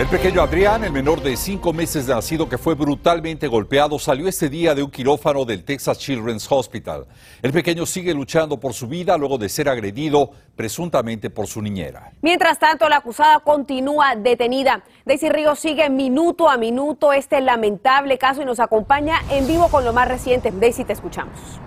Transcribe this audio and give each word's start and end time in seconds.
El 0.00 0.06
pequeño 0.06 0.40
Adrián, 0.40 0.82
el 0.82 0.92
menor 0.92 1.20
de 1.20 1.36
cinco 1.36 1.74
meses 1.74 2.06
de 2.06 2.14
nacido 2.14 2.48
que 2.48 2.56
fue 2.56 2.74
brutalmente 2.74 3.46
golpeado, 3.48 3.98
salió 3.98 4.28
este 4.28 4.48
día 4.48 4.74
de 4.74 4.82
un 4.82 4.90
quirófano 4.90 5.44
del 5.44 5.62
Texas 5.62 5.98
Children's 5.98 6.50
Hospital. 6.50 7.06
El 7.42 7.52
pequeño 7.52 7.84
sigue 7.84 8.14
luchando 8.14 8.58
por 8.58 8.72
su 8.72 8.88
vida 8.88 9.18
luego 9.18 9.36
de 9.36 9.50
ser 9.50 9.68
agredido 9.68 10.30
presuntamente 10.56 11.28
por 11.28 11.48
su 11.48 11.60
niñera. 11.60 12.12
Mientras 12.22 12.58
tanto, 12.58 12.88
la 12.88 12.96
acusada 12.96 13.40
continúa 13.40 14.16
detenida. 14.16 14.82
Daisy 15.04 15.28
Ríos 15.28 15.58
sigue 15.58 15.90
minuto 15.90 16.48
a 16.48 16.56
minuto 16.56 17.12
este 17.12 17.38
lamentable 17.42 18.16
caso 18.16 18.40
y 18.40 18.46
nos 18.46 18.58
acompaña 18.58 19.20
en 19.28 19.46
vivo 19.46 19.68
con 19.68 19.84
lo 19.84 19.92
más 19.92 20.08
reciente. 20.08 20.50
Daisy, 20.50 20.84
te 20.84 20.94
escuchamos. 20.94 21.60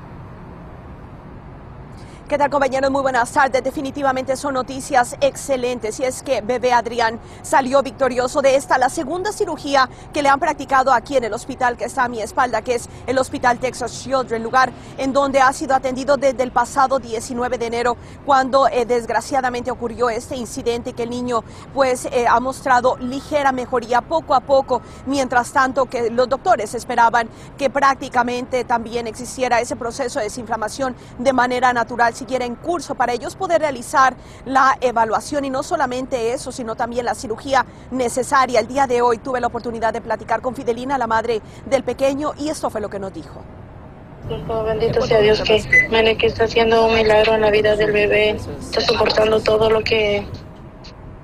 ¿Qué 2.29 2.37
tal 2.37 2.49
compañeros? 2.49 2.89
Muy 2.89 3.01
buenas 3.01 3.29
tardes. 3.33 3.61
Definitivamente 3.61 4.37
son 4.37 4.53
noticias 4.53 5.17
excelentes. 5.19 5.99
Y 5.99 6.05
es 6.05 6.23
que 6.23 6.39
bebé 6.39 6.71
Adrián 6.71 7.19
salió 7.41 7.83
victorioso 7.83 8.41
de 8.41 8.55
esta, 8.55 8.77
la 8.77 8.87
segunda 8.87 9.33
cirugía 9.33 9.89
que 10.13 10.23
le 10.23 10.29
han 10.29 10.39
practicado 10.39 10.93
aquí 10.93 11.17
en 11.17 11.25
el 11.25 11.33
hospital 11.33 11.75
que 11.75 11.83
está 11.83 12.05
a 12.05 12.07
mi 12.07 12.21
espalda, 12.21 12.61
que 12.61 12.75
es 12.75 12.87
el 13.07 13.17
Hospital 13.17 13.59
Texas 13.59 14.01
Children, 14.03 14.41
lugar 14.41 14.71
en 14.97 15.11
donde 15.11 15.41
ha 15.41 15.51
sido 15.51 15.75
atendido 15.75 16.15
desde 16.15 16.43
el 16.43 16.53
pasado 16.53 16.97
19 16.97 17.57
de 17.57 17.65
enero, 17.65 17.97
cuando 18.25 18.69
eh, 18.69 18.85
desgraciadamente 18.85 19.69
ocurrió 19.69 20.09
este 20.09 20.37
incidente 20.37 20.93
que 20.93 21.03
el 21.03 21.09
niño 21.09 21.43
pues 21.73 22.05
eh, 22.05 22.25
ha 22.25 22.39
mostrado 22.39 22.95
ligera 22.99 23.51
mejoría 23.51 23.99
poco 23.99 24.33
a 24.33 24.39
poco, 24.39 24.81
mientras 25.07 25.51
tanto 25.51 25.87
que 25.87 26.09
los 26.09 26.29
doctores 26.29 26.73
esperaban 26.73 27.27
que 27.57 27.69
prácticamente 27.69 28.63
también 28.63 29.07
existiera 29.07 29.59
ese 29.59 29.75
proceso 29.75 30.19
de 30.19 30.25
desinflamación 30.25 30.95
de 31.19 31.33
manera 31.33 31.73
natural 31.73 32.12
siquiera 32.13 32.45
en 32.45 32.55
curso 32.55 32.95
para 32.95 33.13
ellos 33.13 33.35
poder 33.35 33.61
realizar 33.61 34.15
la 34.45 34.77
evaluación 34.81 35.45
y 35.45 35.49
no 35.49 35.63
solamente 35.63 36.33
eso, 36.33 36.51
sino 36.51 36.75
también 36.75 37.05
la 37.05 37.15
cirugía 37.15 37.65
necesaria. 37.91 38.59
El 38.59 38.67
día 38.67 38.87
de 38.87 39.01
hoy 39.01 39.17
tuve 39.17 39.39
la 39.39 39.47
oportunidad 39.47 39.93
de 39.93 40.01
platicar 40.01 40.41
con 40.41 40.55
Fidelina, 40.55 40.97
la 40.97 41.07
madre 41.07 41.41
del 41.65 41.83
pequeño, 41.83 42.33
y 42.37 42.49
esto 42.49 42.69
fue 42.69 42.81
lo 42.81 42.89
que 42.89 42.99
nos 42.99 43.13
dijo. 43.13 43.41
bendito 44.65 45.01
sea 45.01 45.19
Dios 45.19 45.41
que 45.41 46.27
está 46.27 46.45
haciendo 46.45 46.85
un 46.85 46.95
milagro 46.95 47.35
en 47.35 47.41
la 47.41 47.51
vida 47.51 47.75
del 47.75 47.91
bebé, 47.91 48.31
está 48.59 48.81
soportando 48.81 49.39
todo 49.41 49.69
lo 49.69 49.81
que, 49.81 50.25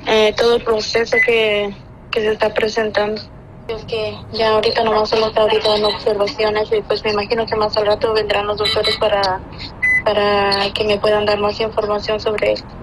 eh, 0.07 0.33
todo 0.37 0.55
el 0.55 0.63
proceso 0.63 1.17
que, 1.25 1.73
que 2.11 2.21
se 2.21 2.31
está 2.31 2.53
presentando. 2.53 3.21
Es 3.67 3.85
que 3.85 4.17
ya 4.33 4.49
ahorita 4.49 4.83
nomás 4.83 5.09
solo 5.09 5.27
está 5.27 5.41
ahorita 5.41 5.75
en 5.75 5.85
observaciones 5.85 6.69
y 6.71 6.81
pues 6.81 7.03
me 7.03 7.11
imagino 7.11 7.45
que 7.45 7.55
más 7.55 7.77
al 7.77 7.85
rato 7.85 8.13
vendrán 8.13 8.47
los 8.47 8.57
doctores 8.57 8.97
para 8.97 9.39
para 10.03 10.71
que 10.73 10.83
me 10.85 10.97
puedan 10.99 11.25
dar 11.25 11.39
más 11.39 11.59
información 11.59 12.19
sobre 12.19 12.53
esto. 12.53 12.78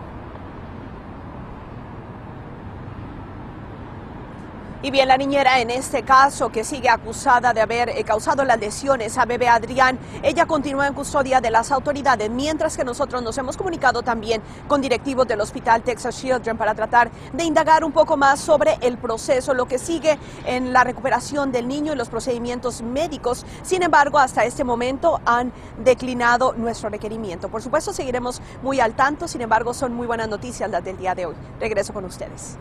Y 4.87 4.93
bien, 4.93 5.09
la 5.09 5.17
niñera 5.17 5.59
en 5.59 5.71
este 5.71 6.05
caso, 6.05 6.51
que 6.51 6.63
sigue 6.63 6.89
acusada 6.89 7.53
de 7.53 7.61
haber 7.61 7.89
eh, 7.89 8.05
causado 8.05 8.45
las 8.45 8.61
lesiones 8.61 9.19
a 9.19 9.25
bebé 9.25 9.49
Adrián, 9.49 9.99
ella 10.23 10.47
continúa 10.47 10.87
en 10.87 10.95
custodia 10.95 11.41
de 11.41 11.51
las 11.51 11.73
autoridades, 11.73 12.31
mientras 12.31 12.77
que 12.77 12.85
nosotros 12.85 13.21
nos 13.21 13.37
hemos 13.37 13.57
comunicado 13.57 14.03
también 14.03 14.41
con 14.69 14.81
directivos 14.81 15.27
del 15.27 15.41
Hospital 15.41 15.83
Texas 15.83 16.17
Children 16.21 16.57
para 16.57 16.73
tratar 16.77 17.11
de 17.33 17.43
indagar 17.43 17.83
un 17.83 17.91
poco 17.91 18.17
más 18.17 18.39
sobre 18.39 18.79
el 18.81 18.97
proceso, 18.97 19.55
lo 19.55 19.67
que 19.67 19.81
sigue 19.81 20.21
en 20.45 20.73
la 20.73 20.85
recuperación 20.85 21.51
del 21.51 21.67
niño 21.67 21.93
y 21.93 21.97
los 21.97 22.09
procedimientos 22.09 22.81
médicos. 22.81 23.45
Sin 23.65 23.83
embargo, 23.83 24.21
hasta 24.21 24.45
este 24.45 24.63
momento 24.63 25.21
han 25.27 25.53
declinado 25.83 26.53
nuestro 26.53 26.91
requerimiento. 26.91 27.49
Por 27.49 27.61
supuesto, 27.61 27.93
seguiremos 27.93 28.41
muy 28.63 28.79
al 28.79 28.95
tanto, 28.95 29.27
sin 29.27 29.41
embargo, 29.41 29.75
son 29.75 29.95
muy 29.95 30.07
buenas 30.07 30.29
noticias 30.29 30.71
las 30.71 30.85
del 30.85 30.97
día 30.97 31.17
de 31.17 31.27
hoy. 31.27 31.35
Regreso 31.59 31.93
con 31.93 32.05
ustedes. 32.05 32.57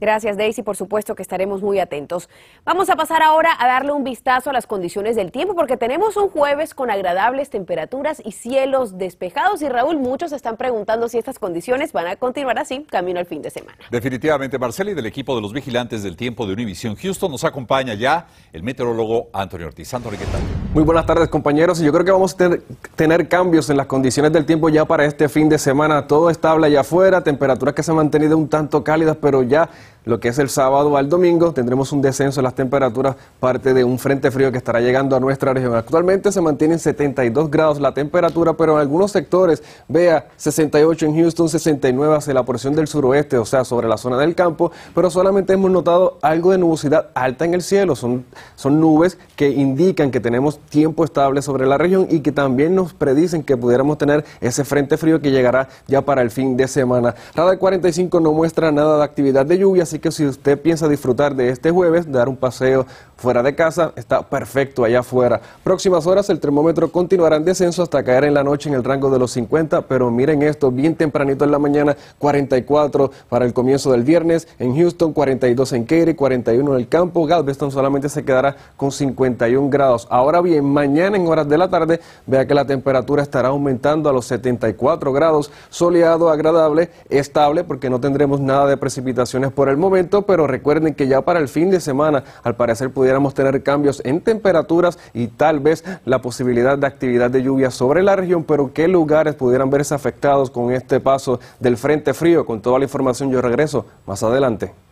Gracias, 0.00 0.36
Daisy. 0.36 0.62
Por 0.62 0.76
supuesto 0.76 1.14
que 1.14 1.22
estaremos 1.22 1.62
muy 1.62 1.78
atentos. 1.78 2.28
Vamos 2.64 2.90
a 2.90 2.96
pasar 2.96 3.22
ahora 3.22 3.50
a 3.58 3.66
darle 3.66 3.92
un 3.92 4.04
vistazo 4.04 4.50
a 4.50 4.52
las 4.52 4.66
condiciones 4.66 5.16
del 5.16 5.30
tiempo, 5.30 5.54
porque 5.54 5.76
tenemos 5.76 6.16
un 6.16 6.28
jueves 6.28 6.74
con 6.74 6.90
agradables 6.90 7.50
temperaturas 7.50 8.20
y 8.24 8.32
cielos 8.32 8.98
despejados. 8.98 9.62
Y 9.62 9.68
Raúl, 9.68 9.98
muchos 9.98 10.32
están 10.32 10.56
preguntando 10.56 11.08
si 11.08 11.18
estas 11.18 11.38
condiciones 11.38 11.92
van 11.92 12.06
a 12.08 12.16
continuar 12.16 12.58
así 12.58 12.84
camino 12.90 13.20
al 13.20 13.26
fin 13.26 13.42
de 13.42 13.50
semana. 13.50 13.78
Definitivamente, 13.90 14.58
Marceli, 14.58 14.94
del 14.94 15.06
equipo 15.06 15.34
de 15.34 15.42
los 15.42 15.52
vigilantes 15.52 16.02
del 16.02 16.16
tiempo 16.16 16.46
de 16.46 16.52
Univision 16.52 16.96
Houston, 16.96 17.30
nos 17.30 17.44
acompaña 17.44 17.94
ya 17.94 18.26
el 18.52 18.62
meteorólogo 18.62 19.28
Antonio 19.32 19.68
Ortiz. 19.68 19.92
Antonio, 19.94 20.18
¿qué 20.18 20.26
tal? 20.26 20.40
Muy 20.74 20.82
buenas 20.82 21.06
tardes, 21.06 21.28
compañeros. 21.28 21.80
Y 21.80 21.84
yo 21.84 21.92
creo 21.92 22.04
que 22.04 22.10
vamos 22.10 22.34
a 22.34 22.36
tener, 22.36 22.62
tener 22.96 23.28
cambios 23.28 23.70
en 23.70 23.76
las 23.76 23.86
condiciones 23.86 24.32
del 24.32 24.44
tiempo 24.44 24.68
ya 24.68 24.84
para 24.84 25.04
este 25.04 25.28
fin 25.28 25.48
de 25.48 25.58
semana. 25.58 26.06
Todo 26.06 26.30
estable 26.30 26.66
allá 26.66 26.80
afuera, 26.80 27.22
temperaturas 27.22 27.74
que 27.74 27.82
se 27.82 27.92
han 27.92 27.96
mantenido 27.96 28.36
un 28.36 28.48
tanto 28.48 28.82
cálidas, 28.82 29.16
pero 29.20 29.42
ya 29.42 29.68
lo 30.04 30.20
que 30.20 30.28
es 30.28 30.38
el 30.38 30.50
sábado 30.50 30.96
al 30.96 31.08
domingo 31.08 31.52
tendremos 31.52 31.92
un 31.92 32.02
descenso 32.02 32.40
en 32.40 32.44
las 32.44 32.54
temperaturas, 32.54 33.16
parte 33.40 33.72
de 33.72 33.84
un 33.84 33.98
frente 33.98 34.30
frío 34.30 34.52
que 34.52 34.58
estará 34.58 34.80
llegando 34.80 35.16
a 35.16 35.20
nuestra 35.20 35.54
región. 35.54 35.74
Actualmente 35.74 36.30
se 36.30 36.40
mantiene 36.40 36.74
en 36.74 36.80
72 36.80 37.50
grados 37.50 37.80
la 37.80 37.94
temperatura, 37.94 38.52
pero 38.52 38.74
en 38.74 38.80
algunos 38.80 39.12
sectores, 39.12 39.62
vea, 39.88 40.28
68 40.36 41.06
en 41.06 41.16
Houston, 41.16 41.48
69 41.48 42.16
hacia 42.16 42.34
la 42.34 42.42
porción 42.42 42.74
del 42.74 42.86
suroeste, 42.86 43.38
o 43.38 43.44
sea, 43.44 43.64
sobre 43.64 43.88
la 43.88 43.96
zona 43.96 44.18
del 44.18 44.34
campo, 44.34 44.72
pero 44.94 45.10
solamente 45.10 45.54
hemos 45.54 45.70
notado 45.70 46.18
algo 46.20 46.52
de 46.52 46.58
nubosidad 46.58 47.08
alta 47.14 47.44
en 47.44 47.54
el 47.54 47.62
cielo. 47.62 47.96
Son, 47.96 48.24
son 48.56 48.80
nubes 48.80 49.18
que 49.36 49.48
indican 49.48 50.10
que 50.10 50.20
tenemos 50.20 50.58
tiempo 50.58 51.04
estable 51.04 51.40
sobre 51.40 51.66
la 51.66 51.78
región 51.78 52.06
y 52.10 52.20
que 52.20 52.32
también 52.32 52.74
nos 52.74 52.92
predicen 52.92 53.42
que 53.42 53.56
pudiéramos 53.56 53.98
tener 53.98 54.24
ese 54.40 54.64
frente 54.64 54.96
frío 54.96 55.20
que 55.20 55.30
llegará 55.30 55.68
ya 55.86 56.02
para 56.02 56.20
el 56.20 56.30
fin 56.30 56.56
de 56.56 56.68
semana. 56.68 57.14
Radar 57.34 57.58
45 57.58 58.20
no 58.20 58.32
muestra 58.32 58.70
nada 58.70 58.98
de 58.98 59.04
actividad 59.04 59.46
de 59.46 59.58
lluvia, 59.58 59.86
Así 59.94 60.00
que 60.00 60.10
si 60.10 60.26
usted 60.26 60.60
piensa 60.60 60.88
disfrutar 60.88 61.36
de 61.36 61.50
este 61.50 61.70
jueves, 61.70 62.10
dar 62.10 62.28
un 62.28 62.36
paseo 62.36 62.84
fuera 63.16 63.44
de 63.44 63.54
casa, 63.54 63.92
está 63.94 64.22
perfecto 64.28 64.82
allá 64.82 64.98
afuera. 65.00 65.40
Próximas 65.62 66.04
horas 66.08 66.28
el 66.30 66.40
termómetro 66.40 66.90
continuará 66.90 67.36
en 67.36 67.44
descenso 67.44 67.82
hasta 67.84 68.02
caer 68.02 68.24
en 68.24 68.34
la 68.34 68.42
noche 68.42 68.68
en 68.68 68.74
el 68.74 68.82
rango 68.82 69.08
de 69.08 69.20
los 69.20 69.30
50, 69.30 69.82
pero 69.82 70.10
miren 70.10 70.42
esto, 70.42 70.72
bien 70.72 70.96
tempranito 70.96 71.44
en 71.44 71.52
la 71.52 71.60
mañana, 71.60 71.96
44 72.18 73.12
para 73.28 73.44
el 73.44 73.54
comienzo 73.54 73.92
del 73.92 74.02
viernes, 74.02 74.48
en 74.58 74.76
Houston 74.76 75.12
42 75.12 75.72
en 75.74 75.84
Katy, 75.84 76.14
41 76.14 76.72
en 76.72 76.76
el 76.76 76.88
campo, 76.88 77.24
Galveston 77.24 77.70
solamente 77.70 78.08
se 78.08 78.24
quedará 78.24 78.56
con 78.76 78.90
51 78.90 79.70
grados. 79.70 80.08
Ahora 80.10 80.40
bien, 80.40 80.64
mañana 80.64 81.16
en 81.16 81.28
horas 81.28 81.48
de 81.48 81.56
la 81.56 81.70
tarde, 81.70 82.00
vea 82.26 82.46
que 82.46 82.54
la 82.54 82.66
temperatura 82.66 83.22
estará 83.22 83.50
aumentando 83.50 84.10
a 84.10 84.12
los 84.12 84.26
74 84.26 85.12
grados, 85.12 85.52
soleado, 85.70 86.30
agradable, 86.30 86.90
estable, 87.08 87.62
porque 87.62 87.88
no 87.88 88.00
tendremos 88.00 88.40
nada 88.40 88.66
de 88.66 88.76
precipitaciones 88.76 89.52
por 89.52 89.68
el 89.68 89.76
momento, 89.84 90.22
pero 90.22 90.46
recuerden 90.46 90.94
que 90.94 91.06
ya 91.06 91.22
para 91.22 91.40
el 91.40 91.48
fin 91.48 91.70
de 91.70 91.80
semana, 91.80 92.24
al 92.42 92.56
parecer 92.56 92.90
pudiéramos 92.90 93.34
tener 93.34 93.62
cambios 93.62 94.00
en 94.04 94.20
temperaturas 94.20 94.98
y 95.12 95.28
tal 95.28 95.60
vez 95.60 95.84
la 96.04 96.20
posibilidad 96.20 96.78
de 96.78 96.86
actividad 96.86 97.30
de 97.30 97.42
lluvia 97.42 97.70
sobre 97.70 98.02
la 98.02 98.16
región, 98.16 98.44
pero 98.44 98.72
qué 98.72 98.88
lugares 98.88 99.34
pudieran 99.34 99.70
verse 99.70 99.94
afectados 99.94 100.50
con 100.50 100.72
este 100.72 101.00
paso 101.00 101.40
del 101.60 101.76
frente 101.76 102.14
frío. 102.14 102.46
Con 102.46 102.60
toda 102.60 102.78
la 102.78 102.84
información 102.84 103.30
yo 103.30 103.40
regreso 103.40 103.86
más 104.06 104.22
adelante. 104.22 104.83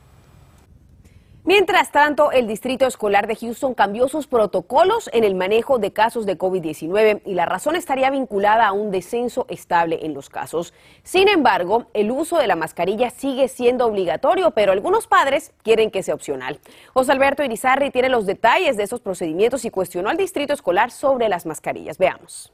Mientras 1.45 1.91
tanto, 1.91 2.31
el 2.31 2.47
Distrito 2.47 2.87
Escolar 2.87 3.27
de 3.27 3.35
Houston 3.35 3.75
cambió 3.75 4.07
sus 4.07 4.29
protocolos 4.29 5.11
en 5.13 5.25
el 5.25 5.35
manejo 5.35 5.81
de 5.81 5.93
casos 5.93 6.25
de 6.25 6.39
COVID-19 6.39 7.23
y 7.25 7.35
la 7.35 7.47
razón 7.47 7.75
estaría 7.75 8.11
vinculada 8.11 8.69
a 8.69 8.73
un 8.73 8.93
descenso 8.93 9.47
estable 9.49 10.07
en 10.07 10.15
los 10.15 10.31
casos. 10.31 10.73
Sin 11.03 11.29
embargo, 11.29 11.87
el 11.95 12.13
uso 12.13 12.39
de 12.39 12.47
la 12.47 12.55
mascarilla 12.55 13.11
sigue 13.11 13.49
siendo 13.49 13.87
obligatorio, 13.87 14.53
pero 14.53 14.71
algunos 14.71 15.09
padres 15.09 15.53
quieren 15.65 15.91
que 15.91 16.05
sea 16.05 16.15
opcional. 16.15 16.61
José 16.95 17.11
Alberto 17.11 17.43
Irizarri 17.43 17.91
tiene 17.91 18.09
los 18.09 18.25
detalles 18.25 18.77
de 18.77 18.85
esos 18.85 19.01
procedimientos 19.01 19.65
y 19.65 19.71
cuestionó 19.71 20.11
al 20.11 20.17
Distrito 20.17 20.53
Escolar 20.53 20.93
sobre 20.93 21.29
las 21.29 21.45
mascarillas. 21.45 21.99
Veamos. 21.99 22.53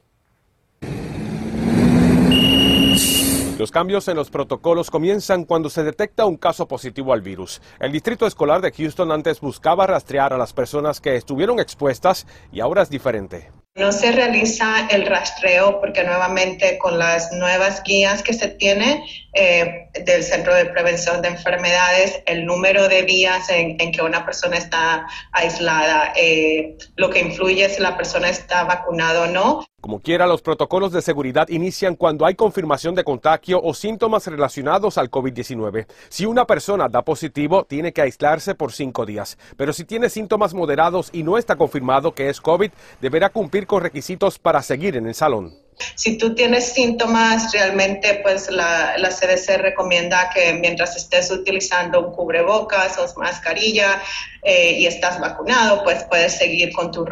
Los 3.59 3.71
cambios 3.71 4.07
en 4.07 4.15
los 4.15 4.29
protocolos 4.29 4.89
comienzan 4.89 5.43
cuando 5.43 5.69
se 5.69 5.83
detecta 5.83 6.25
un 6.25 6.37
caso 6.37 6.65
positivo 6.65 7.11
al 7.11 7.21
virus. 7.21 7.61
El 7.81 7.91
Distrito 7.91 8.25
Escolar 8.25 8.61
de 8.61 8.71
Houston 8.71 9.11
antes 9.11 9.41
buscaba 9.41 9.85
rastrear 9.85 10.31
a 10.31 10.37
las 10.37 10.53
personas 10.53 11.01
que 11.01 11.17
estuvieron 11.17 11.59
expuestas 11.59 12.25
y 12.53 12.61
ahora 12.61 12.83
es 12.83 12.89
diferente. 12.89 13.51
No 13.75 13.91
se 13.91 14.13
realiza 14.13 14.87
el 14.89 15.05
rastreo 15.05 15.81
porque 15.81 16.05
nuevamente 16.05 16.77
con 16.77 16.97
las 16.97 17.33
nuevas 17.33 17.83
guías 17.83 18.23
que 18.23 18.31
se 18.31 18.47
tiene 18.47 19.03
eh, 19.33 19.89
del 20.05 20.23
Centro 20.23 20.55
de 20.55 20.63
Prevención 20.67 21.21
de 21.21 21.27
Enfermedades, 21.27 22.23
el 22.27 22.45
número 22.45 22.87
de 22.87 23.03
días 23.03 23.49
en, 23.49 23.77
que 23.77 24.01
una 24.01 24.25
persona 24.25 24.55
está 24.55 25.05
aislada, 25.33 26.13
eh, 26.15 26.77
lo 26.95 27.09
que 27.09 27.19
influye 27.19 27.67
si 27.67 27.81
la 27.81 27.97
persona 27.97 28.29
está 28.29 28.63
vacunada 28.63 29.23
o 29.23 29.27
no. 29.27 29.65
Como 29.89 30.03
quiera, 30.03 30.27
los 30.27 30.43
protocolos 30.43 30.91
de 30.91 31.01
seguridad 31.01 31.49
inician 31.49 31.95
cuando 31.95 32.27
hay 32.27 32.35
confirmación 32.35 32.93
de 32.93 33.03
contagio 33.03 33.59
o 33.59 33.73
síntomas 33.73 34.27
relacionados 34.27 34.99
al 34.99 35.09
COVID-19. 35.09 35.87
Si 36.09 36.27
una 36.27 36.45
persona 36.45 36.87
da 36.87 37.01
positivo, 37.01 37.65
tiene 37.67 37.91
que 37.91 38.03
aislarse 38.03 38.53
por 38.53 38.71
cinco 38.71 39.07
días. 39.07 39.39
Pero 39.57 39.73
si 39.73 39.85
tiene 39.85 40.11
síntomas 40.11 40.53
moderados 40.53 41.09
y 41.11 41.23
no 41.23 41.39
está 41.39 41.55
confirmado 41.55 42.13
que 42.13 42.29
es 42.29 42.39
COVID, 42.39 42.69
deberá 43.01 43.31
cumplir 43.31 43.65
con 43.65 43.81
requisitos 43.81 44.37
para 44.37 44.61
seguir 44.61 44.95
en 44.95 45.07
el 45.07 45.15
salón. 45.15 45.55
Si 45.95 46.17
tú 46.17 46.35
tienes 46.35 46.73
síntomas, 46.73 47.51
realmente 47.53 48.19
pues 48.21 48.51
la, 48.51 48.95
CDC 48.97 49.57
recomienda 49.57 50.29
que 50.33 50.53
mientras 50.53 50.95
estés 50.95 51.31
utilizando 51.31 52.05
un 52.05 52.13
cubrebocas 52.13 52.97
o 52.99 53.19
mascarilla 53.19 54.01
eh, 54.43 54.73
y 54.73 54.85
estás 54.85 55.19
vacunado, 55.19 55.83
pues 55.83 56.03
puedes 56.03 56.37
seguir 56.37 56.73
con 56.73 56.91
tu, 56.91 57.05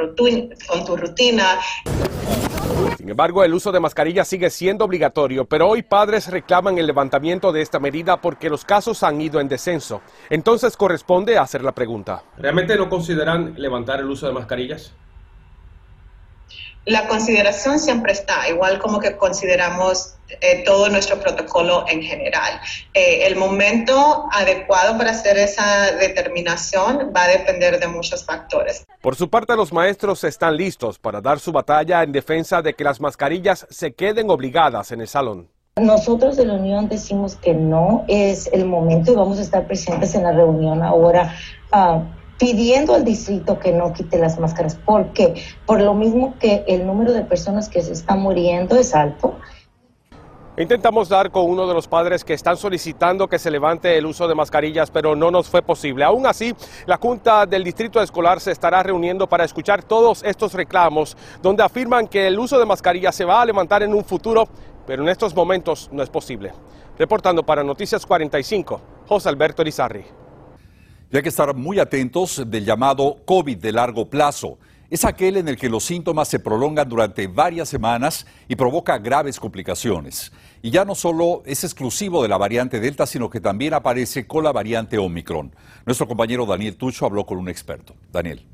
con 0.68 0.86
tu 0.86 0.98
rutina. 0.98 1.60
Sin 3.08 3.12
embargo, 3.12 3.42
el 3.46 3.54
uso 3.54 3.72
de 3.72 3.80
mascarilla 3.80 4.26
sigue 4.26 4.50
siendo 4.50 4.84
obligatorio, 4.84 5.46
pero 5.46 5.70
hoy 5.70 5.82
padres 5.82 6.30
reclaman 6.30 6.78
el 6.78 6.88
levantamiento 6.88 7.54
de 7.54 7.62
esta 7.62 7.80
medida 7.80 8.20
porque 8.20 8.50
los 8.50 8.66
casos 8.66 9.02
han 9.02 9.22
ido 9.22 9.40
en 9.40 9.48
descenso. 9.48 10.02
Entonces 10.30 10.76
corresponde 10.76 11.38
hacer 11.38 11.64
la 11.64 11.72
pregunta. 11.72 12.24
¿Realmente 12.38 12.76
no 12.76 12.90
consideran 12.90 13.54
levantar 13.56 14.02
el 14.02 14.10
uso 14.10 14.28
de 14.28 14.34
mascarillas? 14.34 14.94
La 16.88 17.08
consideración 17.08 17.80
siempre 17.80 18.14
está, 18.14 18.48
igual 18.48 18.80
como 18.80 19.00
que 19.00 19.18
consideramos 19.18 20.16
eh, 20.42 20.64
todo 20.66 20.90
nuestro 20.90 21.20
protocolo 21.20 21.84
en 21.88 22.02
general. 22.02 22.62
Eh, 22.94 23.28
el 23.28 23.36
momento 23.36 24.26
adecuado 24.32 24.98
para 24.98 25.12
hacer 25.12 25.38
esa 25.38 25.92
determinación 25.92 27.12
va 27.16 27.24
a 27.24 27.28
depender 27.28 27.80
de 27.80 27.88
muchos 27.88 28.26
factores. 28.26 28.86
Por 29.02 29.16
su 29.16 29.30
parte, 29.30 29.56
los 29.58 29.74
maestros 29.74 30.24
están 30.24 30.56
listos 30.56 30.98
para 30.98 31.20
dar 31.20 31.40
su 31.40 31.52
batalla 31.52 32.04
en 32.04 32.14
defensa 32.14 32.62
de 32.62 32.74
que 32.74 32.86
las 32.86 33.02
mascarillas 33.02 33.68
se 33.70 33.94
queden 33.94 34.30
obligadas 34.30 34.92
en 34.92 35.02
el 35.02 35.08
salón. 35.10 35.50
Nosotros 35.76 36.38
de 36.38 36.46
la 36.46 36.54
Unión 36.54 36.88
decimos 36.88 37.36
que 37.36 37.54
no 37.54 38.06
es 38.08 38.48
el 38.52 38.66
momento 38.66 39.12
y 39.12 39.16
vamos 39.16 39.40
a 39.40 39.42
estar 39.42 39.68
presentes 39.68 40.16
en 40.16 40.24
la 40.24 40.32
reunión 40.32 40.82
ahora. 40.82 41.36
Uh, 41.72 42.02
pidiendo 42.40 42.94
al 42.94 43.04
distrito 43.04 43.60
que 43.60 43.72
no 43.72 43.94
quite 43.94 44.18
las 44.18 44.40
máscaras. 44.40 44.76
¿Por 44.76 45.14
qué? 45.14 45.36
Por 45.66 45.82
lo 45.82 45.94
mismo 45.94 46.36
que 46.40 46.64
el 46.68 46.86
número 46.86 47.14
de 47.14 47.24
personas 47.24 47.70
que 47.70 47.82
se 47.82 47.94
están 47.94 48.20
muriendo 48.20 48.76
es 48.76 48.94
alto. 48.94 49.36
Intentamos 50.60 51.08
dar 51.08 51.30
con 51.30 51.46
uno 51.46 51.68
de 51.68 51.76
los 51.76 51.88
padres 51.88 52.24
que 52.24 52.34
están 52.34 52.58
solicitando 52.58 53.28
que 53.28 53.38
se 53.38 53.52
levante 53.52 53.96
el 53.96 54.08
uso 54.08 54.28
de 54.28 54.34
mascarillas, 54.34 54.90
pero 54.90 55.16
no 55.16 55.30
nos 55.30 55.48
fue 55.48 55.62
posible. 55.62 56.04
Aún 56.04 56.26
así, 56.26 56.56
la 56.88 56.98
Junta 56.98 57.46
del 57.46 57.64
Distrito 57.64 58.02
Escolar 58.02 58.40
se 58.40 58.54
estará 58.54 58.82
reuniendo 58.82 59.28
para 59.28 59.44
escuchar 59.44 59.84
todos 59.84 60.24
estos 60.24 60.56
reclamos, 60.56 61.16
donde 61.44 61.62
afirman 61.62 62.08
que 62.08 62.26
el 62.26 62.40
uso 62.40 62.58
de 62.58 62.66
mascarillas 62.66 63.16
se 63.16 63.24
va 63.24 63.40
a 63.40 63.46
levantar 63.46 63.84
en 63.84 63.94
un 63.94 64.04
futuro, 64.04 64.48
pero 64.88 65.04
en 65.04 65.10
estos 65.10 65.36
momentos 65.36 65.90
no 65.92 66.02
es 66.02 66.10
posible. 66.10 66.52
Reportando 66.98 67.44
para 67.44 67.64
Noticias 67.64 68.04
45, 68.04 68.82
José 69.08 69.30
Alberto 69.30 69.64
Rizarri. 69.64 70.27
Y 71.10 71.16
hay 71.16 71.24
que 71.24 71.30
estar 71.30 71.56
muy 71.56 71.80
atentos 71.80 72.44
del 72.48 72.66
llamado 72.66 73.18
COVID 73.26 73.58
de 73.58 73.72
largo 73.72 74.10
plazo. 74.10 74.58
Es 74.90 75.06
aquel 75.06 75.38
en 75.38 75.48
el 75.48 75.58
que 75.58 75.70
los 75.70 75.86
síntomas 75.86 76.28
se 76.28 76.40
prolongan 76.40 76.88
durante 76.88 77.28
varias 77.28 77.70
semanas 77.70 78.26
y 78.50 78.56
provoca 78.56 78.98
graves 78.98 79.40
complicaciones. 79.40 80.34
Y 80.62 80.70
ya 80.70 80.84
no 80.84 80.96
solo 80.96 81.44
es 81.46 81.64
exclusivo 81.64 82.22
de 82.24 82.28
la 82.28 82.38
variante 82.38 82.82
Delta, 82.82 83.06
sino 83.06 83.30
que 83.30 83.40
también 83.40 83.74
aparece 83.74 84.28
con 84.28 84.44
la 84.44 84.52
variante 84.52 84.98
Omicron. 84.98 85.56
Nuestro 85.86 86.08
compañero 86.08 86.46
Daniel 86.46 86.76
Tucho 86.76 87.06
habló 87.06 87.26
con 87.26 87.38
un 87.38 87.48
experto. 87.48 87.96
Daniel. 88.12 88.46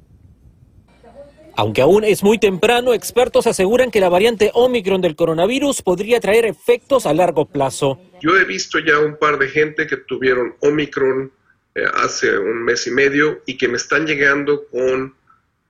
Aunque 1.55 1.81
aún 1.81 2.03
es 2.03 2.23
muy 2.23 2.39
temprano, 2.39 2.93
expertos 2.93 3.47
aseguran 3.47 3.91
que 3.91 3.99
la 3.99 4.09
variante 4.09 4.51
Omicron 4.53 5.01
del 5.01 5.15
coronavirus 5.15 5.81
podría 5.81 6.19
traer 6.19 6.45
efectos 6.45 7.05
a 7.05 7.13
largo 7.13 7.45
plazo. 7.45 7.99
Yo 8.21 8.37
he 8.37 8.45
visto 8.45 8.79
ya 8.79 8.99
un 8.99 9.17
par 9.17 9.37
de 9.37 9.47
gente 9.47 9.85
que 9.87 9.97
tuvieron 9.97 10.55
Omicron 10.61 11.31
eh, 11.75 11.83
hace 11.93 12.37
un 12.37 12.63
mes 12.63 12.87
y 12.87 12.91
medio 12.91 13.41
y 13.45 13.57
que 13.57 13.67
me 13.67 13.77
están 13.77 14.05
llegando 14.05 14.67
con 14.67 15.15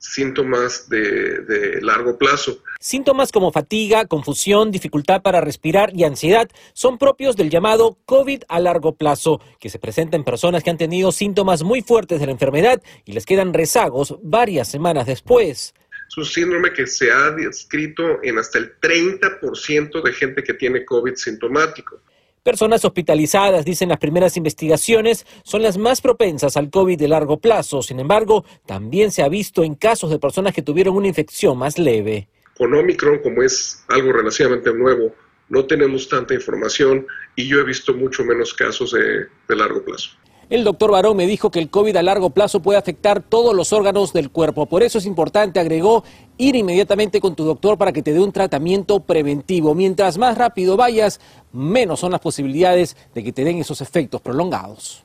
síntomas 0.04 0.88
de, 0.90 1.78
largo 1.80 2.18
plazo. 2.18 2.58
Síntomas 2.78 3.32
como 3.32 3.50
fatiga, 3.52 4.04
confusión, 4.04 4.70
dificultad 4.70 5.22
para 5.22 5.40
respirar 5.40 5.90
y 5.94 6.04
ansiedad 6.04 6.48
son 6.74 6.98
propios 6.98 7.36
del 7.36 7.48
llamado 7.48 7.96
COVID 8.04 8.42
a 8.48 8.60
largo 8.60 8.96
plazo, 8.96 9.40
que 9.58 9.70
se 9.70 9.78
presenta 9.78 10.16
en 10.16 10.24
personas 10.24 10.62
que 10.62 10.70
han 10.70 10.76
tenido 10.76 11.10
síntomas 11.10 11.62
muy 11.62 11.80
fuertes 11.80 12.20
de 12.20 12.26
la 12.26 12.32
enfermedad 12.32 12.82
y 13.06 13.12
les 13.12 13.24
quedan 13.24 13.54
rezagos 13.54 14.16
varias 14.22 14.68
semanas 14.68 15.06
después. 15.06 15.74
Es 16.08 16.18
un 16.18 16.26
síndrome 16.26 16.72
que 16.72 16.86
se 16.86 17.10
ha 17.10 17.30
descrito 17.30 18.22
en 18.22 18.38
hasta 18.38 18.58
el 18.58 18.78
30% 18.78 20.02
de 20.02 20.12
gente 20.12 20.42
que 20.42 20.54
tiene 20.54 20.84
COVID 20.84 21.14
sintomático. 21.14 22.00
Personas 22.44 22.84
hospitalizadas, 22.84 23.64
dicen 23.64 23.88
las 23.88 23.98
primeras 23.98 24.36
investigaciones, 24.36 25.24
son 25.44 25.62
las 25.62 25.78
más 25.78 26.02
propensas 26.02 26.58
al 26.58 26.68
COVID 26.68 26.98
de 26.98 27.08
largo 27.08 27.38
plazo. 27.38 27.80
Sin 27.80 28.00
embargo, 28.00 28.44
también 28.66 29.12
se 29.12 29.22
ha 29.22 29.30
visto 29.30 29.64
en 29.64 29.74
casos 29.74 30.10
de 30.10 30.18
personas 30.18 30.52
que 30.52 30.60
tuvieron 30.60 30.94
una 30.94 31.08
infección 31.08 31.56
más 31.56 31.78
leve. 31.78 32.28
Con 32.58 32.74
Omicron, 32.74 33.20
como 33.20 33.42
es 33.42 33.82
algo 33.88 34.12
relativamente 34.12 34.74
nuevo, 34.74 35.14
no 35.48 35.64
tenemos 35.64 36.06
tanta 36.06 36.34
información 36.34 37.06
y 37.34 37.48
yo 37.48 37.60
he 37.60 37.64
visto 37.64 37.94
mucho 37.94 38.22
menos 38.24 38.52
casos 38.52 38.92
de, 38.92 39.26
largo 39.56 39.82
plazo. 39.82 40.10
El 40.50 40.64
doctor 40.64 40.90
Barón 40.90 41.16
me 41.16 41.26
dijo 41.26 41.50
que 41.50 41.58
el 41.58 41.70
COVID 41.70 41.96
a 41.96 42.02
largo 42.02 42.30
plazo 42.30 42.60
puede 42.60 42.78
afectar 42.78 43.22
todos 43.22 43.54
los 43.54 43.72
órganos 43.72 44.12
del 44.12 44.30
cuerpo. 44.30 44.68
Por 44.68 44.82
eso 44.82 44.98
es 44.98 45.06
importante, 45.06 45.60
agregó, 45.60 46.04
ir 46.36 46.56
inmediatamente 46.56 47.20
con 47.20 47.34
tu 47.34 47.44
doctor 47.44 47.78
para 47.78 47.92
que 47.92 48.02
te 48.02 48.12
dé 48.12 48.20
un 48.20 48.32
tratamiento 48.32 49.00
preventivo. 49.00 49.74
Mientras 49.74 50.18
más 50.18 50.36
rápido 50.36 50.76
vayas, 50.76 51.20
menos 51.52 52.00
son 52.00 52.12
las 52.12 52.20
posibilidades 52.20 52.96
de 53.14 53.24
que 53.24 53.32
te 53.32 53.44
den 53.44 53.58
esos 53.58 53.80
efectos 53.80 54.20
prolongados. 54.20 55.04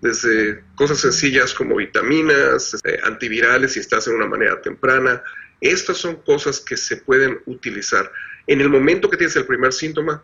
Desde 0.00 0.64
cosas 0.74 0.98
sencillas 0.98 1.54
como 1.54 1.76
vitaminas, 1.76 2.74
este, 2.74 2.98
antivirales 3.04 3.72
si 3.72 3.80
estás 3.80 4.06
en 4.08 4.14
una 4.14 4.26
manera 4.26 4.60
temprana. 4.60 5.22
Estas 5.60 5.98
son 5.98 6.16
cosas 6.16 6.60
que 6.60 6.76
se 6.76 6.96
pueden 6.96 7.38
utilizar. 7.46 8.10
En 8.46 8.60
el 8.60 8.68
momento 8.68 9.08
que 9.08 9.16
tienes 9.16 9.36
el 9.36 9.46
primer 9.46 9.72
síntoma, 9.72 10.22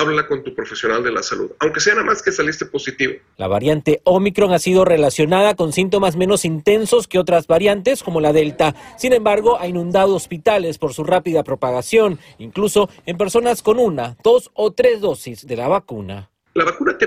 habla 0.00 0.26
con 0.26 0.42
tu 0.42 0.54
profesional 0.54 1.02
de 1.02 1.12
la 1.12 1.22
salud, 1.22 1.50
aunque 1.58 1.80
sea 1.80 1.94
nada 1.94 2.06
más 2.06 2.22
que 2.22 2.32
saliste 2.32 2.66
positivo. 2.66 3.14
La 3.36 3.48
variante 3.48 4.00
Omicron 4.04 4.52
ha 4.52 4.58
sido 4.58 4.84
relacionada 4.84 5.54
con 5.54 5.72
síntomas 5.72 6.16
menos 6.16 6.44
intensos 6.44 7.08
que 7.08 7.18
otras 7.18 7.46
variantes 7.46 8.02
como 8.02 8.20
la 8.20 8.32
Delta. 8.32 8.74
Sin 8.98 9.12
embargo, 9.12 9.58
ha 9.60 9.66
inundado 9.66 10.14
hospitales 10.14 10.78
por 10.78 10.94
su 10.94 11.04
rápida 11.04 11.44
propagación, 11.44 12.18
incluso 12.38 12.88
en 13.06 13.16
personas 13.16 13.62
con 13.62 13.78
una, 13.78 14.16
dos 14.22 14.50
o 14.54 14.72
tres 14.72 15.00
dosis 15.00 15.46
de 15.46 15.56
la 15.56 15.68
vacuna. 15.68 16.30
La 16.54 16.64
vacuna 16.64 16.96
te, 16.96 17.06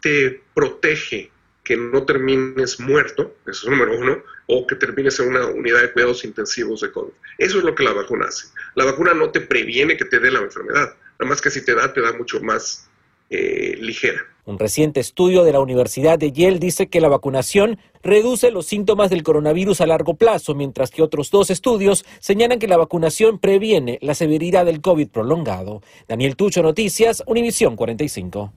te 0.00 0.42
protege 0.54 1.30
que 1.66 1.76
no 1.76 2.04
termines 2.04 2.78
muerto, 2.78 3.34
eso 3.44 3.66
es 3.66 3.70
número 3.70 3.98
uno, 3.98 4.22
o 4.46 4.66
que 4.66 4.76
termines 4.76 5.18
en 5.18 5.30
una 5.30 5.46
unidad 5.46 5.82
de 5.82 5.92
cuidados 5.92 6.24
intensivos 6.24 6.80
de 6.80 6.92
COVID. 6.92 7.12
Eso 7.38 7.58
es 7.58 7.64
lo 7.64 7.74
que 7.74 7.82
la 7.82 7.92
vacuna 7.92 8.26
hace. 8.26 8.46
La 8.76 8.84
vacuna 8.84 9.14
no 9.14 9.30
te 9.30 9.40
previene 9.40 9.96
que 9.96 10.04
te 10.04 10.20
dé 10.20 10.30
la 10.30 10.38
enfermedad, 10.38 10.94
nada 11.18 11.28
más 11.28 11.40
que 11.40 11.50
si 11.50 11.64
te 11.64 11.74
da, 11.74 11.92
te 11.92 12.00
da 12.00 12.12
mucho 12.12 12.40
más 12.40 12.88
eh, 13.30 13.76
ligera. 13.80 14.20
Un 14.44 14.60
reciente 14.60 15.00
estudio 15.00 15.42
de 15.42 15.52
la 15.52 15.58
Universidad 15.58 16.20
de 16.20 16.30
Yale 16.30 16.60
dice 16.60 16.86
que 16.86 17.00
la 17.00 17.08
vacunación 17.08 17.80
reduce 18.04 18.52
los 18.52 18.66
síntomas 18.66 19.10
del 19.10 19.24
coronavirus 19.24 19.80
a 19.80 19.86
largo 19.86 20.14
plazo, 20.14 20.54
mientras 20.54 20.92
que 20.92 21.02
otros 21.02 21.32
dos 21.32 21.50
estudios 21.50 22.04
señalan 22.20 22.60
que 22.60 22.68
la 22.68 22.76
vacunación 22.76 23.40
previene 23.40 23.98
la 24.02 24.14
severidad 24.14 24.64
del 24.64 24.80
COVID 24.80 25.08
prolongado. 25.08 25.82
Daniel 26.06 26.36
Tucho, 26.36 26.62
Noticias, 26.62 27.24
Univisión 27.26 27.74
45. 27.74 28.52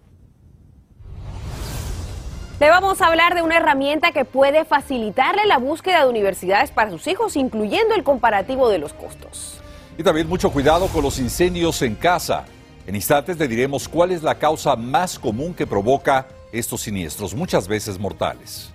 Le 2.60 2.70
vamos 2.70 3.01
a 3.01 3.08
hablar 3.08 3.34
de 3.34 3.42
una 3.42 3.58
herramienta 3.58 4.12
que 4.12 4.25
puede 4.25 4.66
facilitarle 4.66 5.48
la 5.48 5.58
búsqueda 5.58 6.04
de 6.04 6.10
universidades 6.10 6.70
para 6.70 6.92
sus 6.92 7.08
hijos, 7.08 7.36
incluyendo 7.36 7.96
el 7.96 8.04
comparativo 8.04 8.70
de 8.70 8.78
los 8.78 8.94
costos. 8.94 9.60
Y 10.00 10.03
también 10.03 10.29
mucho 10.29 10.50
cuidado 10.50 10.88
con 10.88 11.03
los 11.03 11.20
incendios 11.20 11.82
en 11.82 11.94
casa. 11.94 12.46
En 12.88 12.96
instantes 12.96 13.38
le 13.38 13.50
diremos 13.50 13.89
cuál 13.89 14.13
es 14.13 14.24
la 14.24 14.36
causa 14.39 14.77
más 14.77 15.20
común 15.20 15.53
que 15.53 15.68
provoca 15.68 16.25
estos 16.53 16.79
siniestros, 16.79 17.36
muchas 17.36 17.68
veces 17.68 18.00
mortales. 18.00 18.72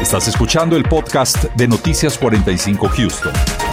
Estás 0.00 0.26
escuchando 0.26 0.76
el 0.76 0.82
podcast 0.82 1.44
de 1.54 1.68
Noticias 1.68 2.18
45 2.18 2.88
Houston. 2.88 3.71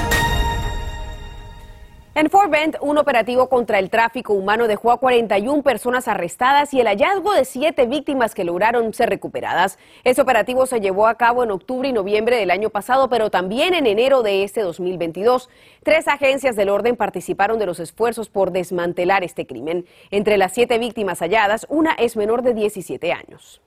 En 2.20 2.30
Fort 2.30 2.52
Bend, 2.52 2.76
un 2.82 2.98
operativo 2.98 3.48
contra 3.48 3.80
el 3.80 3.90
tráfico 3.90 4.34
humano 4.34 4.68
dejó 4.68 4.92
a 4.92 4.98
41 4.98 5.64
personas 5.64 6.10
arrestadas 6.10 6.74
y 6.74 6.82
el 6.82 6.88
hallazgo 6.88 7.34
de 7.34 7.46
siete 7.46 7.86
víctimas 7.86 8.36
que 8.36 8.44
lograron 8.44 8.94
ser 8.94 9.08
recuperadas. 9.08 9.80
Ese 10.04 10.22
operativo 10.22 10.66
se 10.66 10.82
llevó 10.82 11.08
a 11.08 11.16
cabo 11.16 11.46
en 11.46 11.52
octubre 11.52 11.88
y 11.88 11.94
noviembre 11.94 12.36
del 12.36 12.52
año 12.52 12.72
pasado, 12.72 13.10
pero 13.10 13.30
también 13.30 13.74
en 13.74 13.88
enero 13.88 14.22
de 14.22 14.44
este 14.44 14.60
2022. 14.60 15.50
Tres 15.82 16.10
agencias 16.10 16.58
del 16.58 16.68
orden 16.68 16.98
participaron 16.98 17.58
de 17.58 17.68
los 17.68 17.80
esfuerzos 17.80 18.28
por 18.28 18.52
desmantelar 18.52 19.24
este 19.24 19.48
crimen. 19.48 19.86
Entre 20.12 20.38
las 20.38 20.52
siete 20.52 20.78
víctimas 20.78 21.20
halladas, 21.20 21.68
una 21.70 21.94
es 21.94 22.18
menor 22.18 22.42
de 22.42 22.54
17 22.54 23.14
años. 23.14 23.62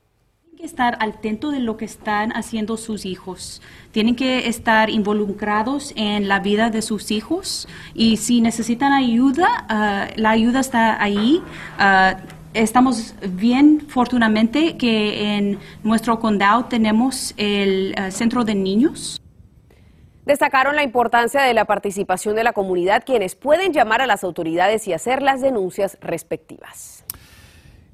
Que 0.62 0.66
estar 0.66 0.96
atento 1.00 1.50
de 1.50 1.58
lo 1.58 1.76
que 1.76 1.84
están 1.84 2.30
haciendo 2.36 2.76
sus 2.76 3.04
hijos. 3.04 3.60
Tienen 3.90 4.14
que 4.14 4.46
estar 4.46 4.90
involucrados 4.90 5.92
en 5.96 6.28
la 6.28 6.38
vida 6.38 6.70
de 6.70 6.82
sus 6.82 7.10
hijos 7.10 7.66
y 7.94 8.18
si 8.18 8.40
necesitan 8.40 8.92
ayuda, 8.92 9.66
ah, 9.68 10.06
la 10.14 10.30
ayuda 10.30 10.60
está 10.60 11.02
ahí. 11.02 11.42
Ah, 11.80 12.18
estamos 12.54 13.16
bien, 13.28 13.80
fortunadamente, 13.88 14.76
que 14.76 15.36
en 15.36 15.58
nuestro 15.82 16.20
condado 16.20 16.66
tenemos 16.66 17.34
el 17.38 17.96
ah, 17.98 18.12
centro 18.12 18.44
de 18.44 18.54
niños. 18.54 19.20
Destacaron 20.26 20.76
la 20.76 20.84
importancia 20.84 21.42
de 21.42 21.54
la 21.54 21.64
participación 21.64 22.36
de 22.36 22.44
la 22.44 22.52
comunidad, 22.52 23.02
quienes 23.04 23.34
pueden 23.34 23.72
llamar 23.72 24.00
a 24.00 24.06
las 24.06 24.22
autoridades 24.22 24.86
y 24.86 24.92
hacer 24.92 25.22
las 25.22 25.40
denuncias 25.40 25.98
respectivas. 26.00 27.01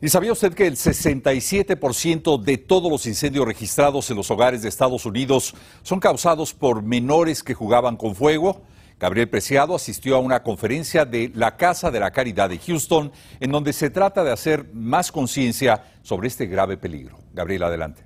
¿Y 0.01 0.11
sabía 0.11 0.31
usted 0.31 0.55
que 0.55 0.69
el 0.69 0.77
67% 0.77 2.41
de 2.41 2.57
todos 2.57 2.89
los 2.89 3.05
incendios 3.07 3.45
registrados 3.45 4.09
en 4.11 4.17
los 4.17 4.31
hogares 4.31 4.63
de 4.63 4.69
Estados 4.69 5.05
Unidos 5.05 5.55
son 5.83 5.99
causados 5.99 6.55
por 6.55 6.83
menores 6.83 7.43
que 7.43 7.53
jugaban 7.53 7.97
con 7.97 8.15
fuego? 8.15 8.63
Gabriel 9.01 9.29
Preciado 9.29 9.75
asistió 9.75 10.15
a 10.15 10.21
una 10.21 10.45
conferencia 10.45 11.05
de 11.05 11.33
la 11.35 11.57
Casa 11.57 11.91
de 11.91 11.99
la 11.99 12.13
Caridad 12.13 12.49
de 12.49 12.59
Houston, 12.59 13.11
en 13.41 13.51
donde 13.51 13.73
se 13.73 13.91
trata 13.91 14.23
de 14.23 14.31
hacer 14.31 14.71
más 14.73 15.11
conciencia 15.11 15.83
sobre 16.03 16.29
este 16.29 16.47
grave 16.47 16.77
peligro. 16.77 17.19
Gabriel, 17.33 17.65
adelante. 17.65 18.03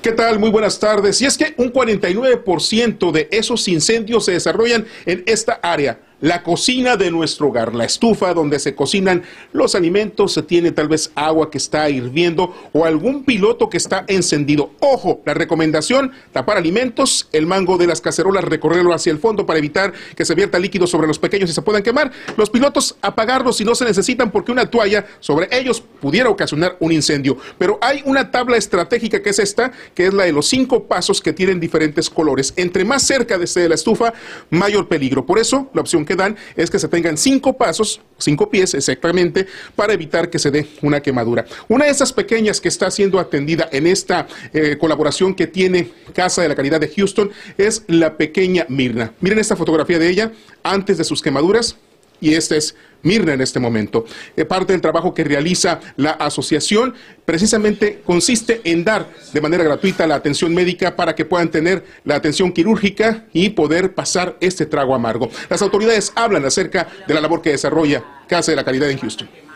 ¿Qué 0.00 0.12
tal? 0.12 0.38
Muy 0.38 0.50
buenas 0.50 0.78
tardes. 0.78 1.20
Y 1.20 1.26
es 1.26 1.36
que 1.36 1.54
un 1.58 1.70
49% 1.70 3.10
de 3.10 3.28
esos 3.30 3.68
incendios 3.68 4.24
se 4.24 4.32
desarrollan 4.32 4.86
en 5.04 5.24
esta 5.26 5.60
área 5.62 6.07
la 6.20 6.42
cocina 6.42 6.96
de 6.96 7.10
nuestro 7.10 7.48
hogar, 7.48 7.74
la 7.74 7.84
estufa 7.84 8.34
donde 8.34 8.58
se 8.58 8.74
cocinan 8.74 9.22
los 9.52 9.74
alimentos, 9.74 10.32
se 10.32 10.42
tiene 10.42 10.72
tal 10.72 10.88
vez 10.88 11.12
agua 11.14 11.50
que 11.50 11.58
está 11.58 11.88
hirviendo 11.90 12.54
o 12.72 12.84
algún 12.84 13.24
piloto 13.24 13.68
que 13.68 13.76
está 13.76 14.04
encendido. 14.08 14.72
Ojo, 14.80 15.20
la 15.24 15.34
recomendación, 15.34 16.12
tapar 16.32 16.56
alimentos, 16.56 17.28
el 17.32 17.46
mango 17.46 17.78
de 17.78 17.86
las 17.86 18.00
cacerolas, 18.00 18.44
recorrerlo 18.44 18.92
hacia 18.92 19.12
el 19.12 19.18
fondo 19.18 19.46
para 19.46 19.58
evitar 19.58 19.92
que 20.16 20.24
se 20.24 20.34
vierta 20.34 20.58
líquido 20.58 20.86
sobre 20.86 21.06
los 21.06 21.18
pequeños 21.18 21.50
y 21.50 21.52
se 21.52 21.62
puedan 21.62 21.82
quemar. 21.82 22.10
Los 22.36 22.50
pilotos, 22.50 22.96
apagarlos 23.00 23.56
si 23.56 23.64
no 23.64 23.74
se 23.74 23.84
necesitan 23.84 24.30
porque 24.30 24.52
una 24.52 24.66
toalla 24.66 25.06
sobre 25.20 25.48
ellos 25.50 25.82
pudiera 26.00 26.28
ocasionar 26.28 26.76
un 26.80 26.92
incendio. 26.92 27.38
Pero 27.58 27.78
hay 27.80 28.02
una 28.04 28.30
tabla 28.30 28.56
estratégica 28.56 29.22
que 29.22 29.30
es 29.30 29.38
esta, 29.38 29.72
que 29.94 30.06
es 30.06 30.14
la 30.14 30.24
de 30.24 30.32
los 30.32 30.46
cinco 30.46 30.84
pasos 30.84 31.20
que 31.20 31.32
tienen 31.32 31.60
diferentes 31.60 32.10
colores. 32.10 32.52
Entre 32.56 32.84
más 32.84 33.02
cerca 33.02 33.38
de 33.38 33.68
la 33.68 33.74
estufa, 33.74 34.12
mayor 34.50 34.88
peligro. 34.88 35.24
Por 35.24 35.38
eso, 35.38 35.70
la 35.74 35.80
opción 35.80 36.04
que 36.08 36.16
dan 36.16 36.36
es 36.56 36.70
que 36.70 36.78
se 36.78 36.88
tengan 36.88 37.16
cinco 37.16 37.56
pasos, 37.56 38.00
cinco 38.18 38.50
pies 38.50 38.74
exactamente, 38.74 39.46
para 39.76 39.92
evitar 39.92 40.28
que 40.30 40.38
se 40.38 40.50
dé 40.50 40.66
una 40.82 41.00
quemadura. 41.00 41.44
Una 41.68 41.84
de 41.84 41.92
esas 41.92 42.12
pequeñas 42.12 42.60
que 42.60 42.68
está 42.68 42.90
siendo 42.90 43.20
atendida 43.20 43.68
en 43.70 43.86
esta 43.86 44.26
eh, 44.52 44.76
colaboración 44.80 45.34
que 45.34 45.46
tiene 45.46 45.90
Casa 46.14 46.42
de 46.42 46.48
la 46.48 46.56
Caridad 46.56 46.80
de 46.80 46.88
Houston 46.88 47.30
es 47.56 47.84
la 47.86 48.16
pequeña 48.16 48.66
Mirna. 48.68 49.12
Miren 49.20 49.38
esta 49.38 49.54
fotografía 49.54 49.98
de 49.98 50.08
ella 50.08 50.32
antes 50.62 50.98
de 50.98 51.04
sus 51.04 51.22
quemaduras 51.22 51.76
y 52.20 52.34
esta 52.34 52.56
es 52.56 52.74
Mirna 53.02 53.32
en 53.32 53.40
este 53.40 53.60
momento. 53.60 54.04
Eh, 54.36 54.44
parte 54.44 54.72
del 54.72 54.82
trabajo 54.82 55.14
que 55.14 55.24
realiza 55.24 55.80
la 55.96 56.10
asociación 56.10 56.94
precisamente 57.24 58.02
consiste 58.04 58.60
en 58.64 58.84
dar 58.84 59.08
de 59.32 59.40
manera 59.40 59.62
gratuita 59.64 60.06
la 60.06 60.16
atención 60.16 60.52
médica 60.52 60.96
para 60.96 61.14
que 61.14 61.24
puedan 61.24 61.50
tener 61.50 61.84
la 62.04 62.16
atención 62.16 62.52
quirúrgica 62.52 63.26
y 63.32 63.50
poder 63.50 63.94
pasar 63.94 64.36
este 64.40 64.66
trago 64.66 64.94
amargo. 64.94 65.30
Las 65.48 65.62
autoridades 65.62 66.12
hablan 66.16 66.44
acerca 66.44 66.88
de 67.06 67.14
la 67.14 67.20
labor 67.20 67.40
que 67.40 67.50
desarrolla 67.50 68.04
Casa 68.26 68.52
de 68.52 68.56
la 68.56 68.64
Caridad 68.64 68.90
en 68.90 68.98
Houston. 68.98 69.47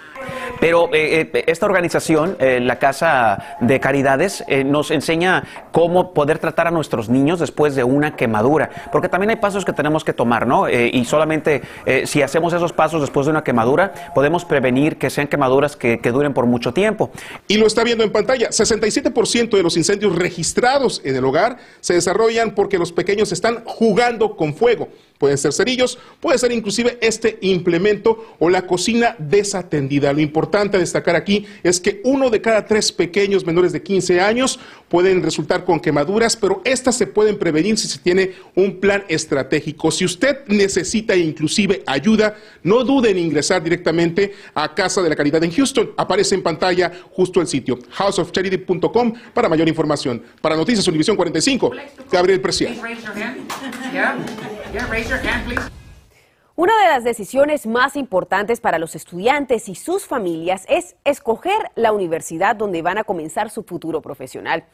Pero 0.63 0.89
eh, 0.93 1.29
eh, 1.35 1.45
esta 1.49 1.67
organización, 1.67 2.37
eh, 2.39 2.61
la 2.61 2.79
Casa 2.79 3.57
de 3.59 3.81
Caridades, 3.81 4.45
nos 4.65 4.93
enseña 4.93 5.43
cómo 5.73 6.15
poder 6.15 6.39
tratar 6.39 6.69
a 6.69 6.71
nuestros 6.71 7.09
niños 7.09 7.41
después 7.41 7.75
de 7.75 7.83
una 7.83 8.15
quemadura, 8.15 8.71
porque 8.93 9.09
también 9.09 9.31
hay 9.31 9.37
pasos 9.37 9.65
que 9.65 9.73
tenemos 9.73 10.05
que 10.05 10.13
tomar, 10.13 10.47
¿no? 10.47 10.69
y 10.69 11.05
solamente 11.05 11.63
si 12.05 12.23
hacemos 12.23 12.53
esos 12.53 12.73
pasos 12.73 13.01
después 13.01 13.27
de 13.27 13.31
una 13.31 13.43
quemadura, 13.43 14.13
podemos 14.15 14.45
prevenir 14.45 14.99
que 14.99 15.11
sean 15.11 15.27
quemaduras 15.27 15.75
que, 15.75 15.99
que 15.99 16.13
duren 16.13 16.33
por 16.33 16.47
mucho 16.47 16.73
tiempo. 16.73 17.11
Y 17.49 17.57
lo 17.57 17.67
está 17.67 17.83
viendo 17.83 18.05
en 18.05 18.13
pantalla, 18.13 18.51
67% 18.51 19.57
de 19.57 19.63
los 19.63 19.77
incendios 19.77 20.15
registrados 20.15 21.01
en 21.05 21.17
el 21.17 21.25
hogar 21.25 21.57
se 21.81 21.95
desarrollan 21.95 22.55
porque 22.55 22.79
los 22.79 22.93
pequeños 22.93 23.33
están 23.33 23.65
jugando 23.65 24.37
con 24.37 24.55
fuego 24.55 24.89
pueden 25.23 25.39
ser 25.39 25.53
cerillos, 25.53 26.01
puede 26.19 26.37
ser 26.37 26.51
inclusive 26.51 26.99
este 27.01 27.39
implemento 27.43 28.35
o 28.41 28.51
la 28.51 28.67
cocina 28.67 29.15
desatendida. 29.21 30.13
Lo 30.13 30.21
importante 30.21 30.77
a 30.77 30.81
destacar 30.81 31.15
aquí 31.15 31.47
es 31.63 31.79
que 31.79 32.01
uno 32.03 32.29
de 32.29 32.41
cada 32.41 32.67
tres 32.67 32.91
pequeños 32.91 33.47
menores 33.47 33.71
de 33.71 33.85
15 33.85 34.21
años 34.21 34.59
pueden 34.89 35.23
resultar 35.23 35.65
con 35.65 35.79
quemaduras, 35.79 36.35
pero 36.35 36.61
estas 36.65 36.97
se 36.97 37.07
pueden 37.07 37.39
prevenir 37.39 37.79
si 37.79 37.87
se 37.87 38.01
tiene 38.01 38.33
un 38.57 38.81
plan 38.81 39.05
estratégico. 39.09 39.93
Si 39.93 40.05
usted 40.05 40.39
necesita 40.49 41.15
inclusive 41.15 41.85
ayuda, 41.87 42.37
no 42.65 42.83
dude 42.83 43.11
en 43.11 43.19
ingresar 43.19 43.63
directamente 43.63 44.33
a 44.55 44.75
Casa 44.75 45.03
de 45.03 45.09
la 45.09 45.15
Caridad 45.15 45.45
en 45.45 45.53
Houston. 45.53 45.93
Aparece 45.97 46.35
en 46.35 46.43
pantalla 46.43 46.91
justo 47.13 47.41
el 47.41 47.47
sitio 47.47 47.79
houseofcharity.com 47.91 49.13
para 49.33 49.49
mayor 49.49 49.69
información. 49.69 50.21
Para 50.41 50.57
Noticias 50.57 50.89
Univisión 50.89 51.17
45, 51.17 51.71
Gabriel 52.11 52.41
Preciado. 52.41 52.75
Una 56.55 56.73
de 56.83 56.89
las 56.89 57.05
decisiones 57.05 57.67
más 57.67 57.95
importantes 57.95 58.59
para 58.61 58.79
los 58.79 58.95
estudiantes 58.95 59.69
y 59.69 59.75
sus 59.75 60.07
familias 60.07 60.65
es 60.67 60.97
escoger 61.05 61.71
la 61.75 61.93
universidad 61.93 62.57
donde 62.57 62.81
van 62.81 62.97
a 62.97 63.05
comenzar 63.05 63.51
su 63.51 63.65
futuro 63.65 64.01
profesional. 64.01 64.65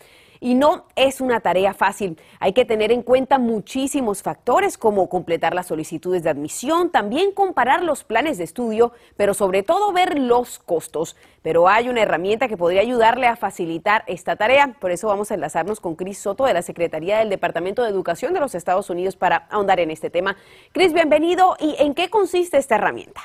Y 0.41 0.55
no 0.55 0.85
es 0.97 1.21
una 1.21 1.41
tarea 1.41 1.75
fácil. 1.75 2.21
Hay 2.41 2.53
que 2.53 2.65
tener 2.65 2.93
en 2.93 3.03
cuenta 3.03 3.39
muchísimos 3.39 4.23
factores 4.23 4.79
como 4.79 5.09
completar 5.09 5.55
las 5.55 5.67
solicitudes 5.67 6.23
de 6.23 6.31
admisión, 6.31 6.91
también 6.91 7.33
comparar 7.33 7.83
los 7.83 8.05
planes 8.05 8.39
de 8.39 8.45
estudio, 8.45 8.93
pero 9.17 9.35
sobre 9.35 9.63
todo 9.63 9.93
ver 9.93 10.19
los 10.19 10.59
costos. 10.59 11.17
Pero 11.43 11.69
hay 11.69 11.89
una 11.89 12.03
herramienta 12.03 12.49
que 12.49 12.57
podría 12.57 12.83
ayudarle 12.83 13.27
a 13.27 13.37
facilitar 13.37 14.05
esta 14.07 14.37
tarea. 14.37 14.75
Por 14.81 14.91
eso 14.91 15.09
vamos 15.09 15.31
a 15.31 15.35
enlazarnos 15.35 15.81
con 15.81 15.97
Cris 15.97 16.19
Soto 16.19 16.45
de 16.45 16.55
la 16.55 16.63
Secretaría 16.63 17.19
del 17.19 17.31
Departamento 17.31 17.83
de 17.83 17.91
Educación 17.91 18.35
de 18.35 18.41
los 18.41 18.55
Estados 18.55 18.91
Unidos 18.91 19.17
para 19.17 19.47
ahondar 19.51 19.81
en 19.81 19.91
este 19.91 20.11
tema. 20.11 20.37
Cris, 20.73 20.93
bienvenido. 20.93 21.57
¿Y 21.59 21.77
en 21.79 21.95
qué 21.95 22.11
consiste 22.11 22.59
esta 22.59 22.77
herramienta? 22.77 23.23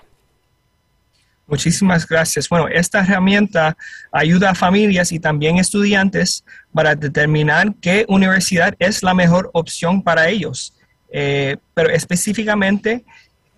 Muchísimas 1.47 2.07
gracias. 2.07 2.47
Bueno, 2.47 2.67
esta 2.69 3.01
herramienta 3.01 3.75
ayuda 4.12 4.51
a 4.51 4.55
familias 4.55 5.12
y 5.12 5.19
también 5.19 5.57
estudiantes 5.57 6.43
para 6.73 6.95
determinar 6.95 7.73
qué 7.81 8.05
universidad 8.07 8.73
es 8.79 9.03
la 9.03 9.13
mejor 9.13 9.50
opción 9.53 10.01
para 10.01 10.29
ellos. 10.29 10.73
Eh, 11.12 11.57
pero 11.73 11.89
específicamente 11.89 13.03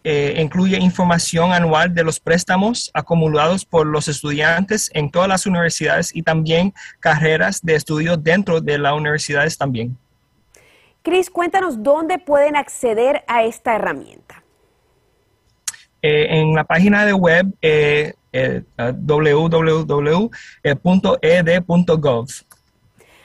eh, 0.04 0.36
incluye 0.40 0.78
información 0.78 1.52
anual 1.52 1.94
de 1.94 2.04
los 2.04 2.20
préstamos 2.20 2.92
acumulados 2.94 3.66
por 3.66 3.88
los 3.88 4.08
estudiantes 4.08 4.92
en 4.94 5.10
todas 5.10 5.28
las 5.28 5.46
universidades 5.46 6.16
y 6.16 6.22
también 6.22 6.74
carreras 7.00 7.62
de 7.64 7.76
estudio 7.76 8.18
dentro 8.18 8.62
de 8.62 8.78
las 8.78 8.94
universidades 8.94 9.58
también. 9.58 9.98
Cris, 11.02 11.30
cuéntanos 11.32 11.82
dónde 11.82 12.20
pueden 12.20 12.56
acceder 12.56 13.24
a 13.28 13.46
esta 13.46 13.76
herramienta. 13.76 14.45
Eh, 16.08 16.28
en 16.30 16.54
la 16.54 16.64
página 16.66 17.04
de 17.04 17.14
web 17.14 17.48
eh, 17.64 18.14
eh, 18.32 18.62
www.ed.gov. 18.78 20.30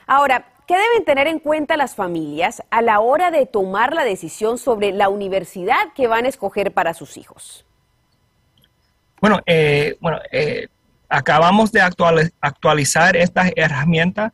Ahora, 0.06 0.46
¿qué 0.66 0.78
deben 0.78 1.04
tener 1.04 1.26
en 1.26 1.40
cuenta 1.40 1.76
las 1.76 1.94
familias 1.94 2.62
a 2.70 2.80
la 2.80 3.00
hora 3.00 3.30
de 3.30 3.44
tomar 3.44 3.92
la 3.92 4.04
decisión 4.04 4.56
sobre 4.56 4.92
la 4.92 5.10
universidad 5.10 5.92
que 5.94 6.06
van 6.06 6.24
a 6.24 6.28
escoger 6.28 6.72
para 6.72 6.94
sus 6.94 7.18
hijos? 7.18 7.66
Bueno, 9.20 9.40
bueno 10.00 10.18
acabamos 11.10 11.72
de 11.72 11.82
actualizar 11.82 13.14
esta 13.14 13.50
herramienta 13.56 14.32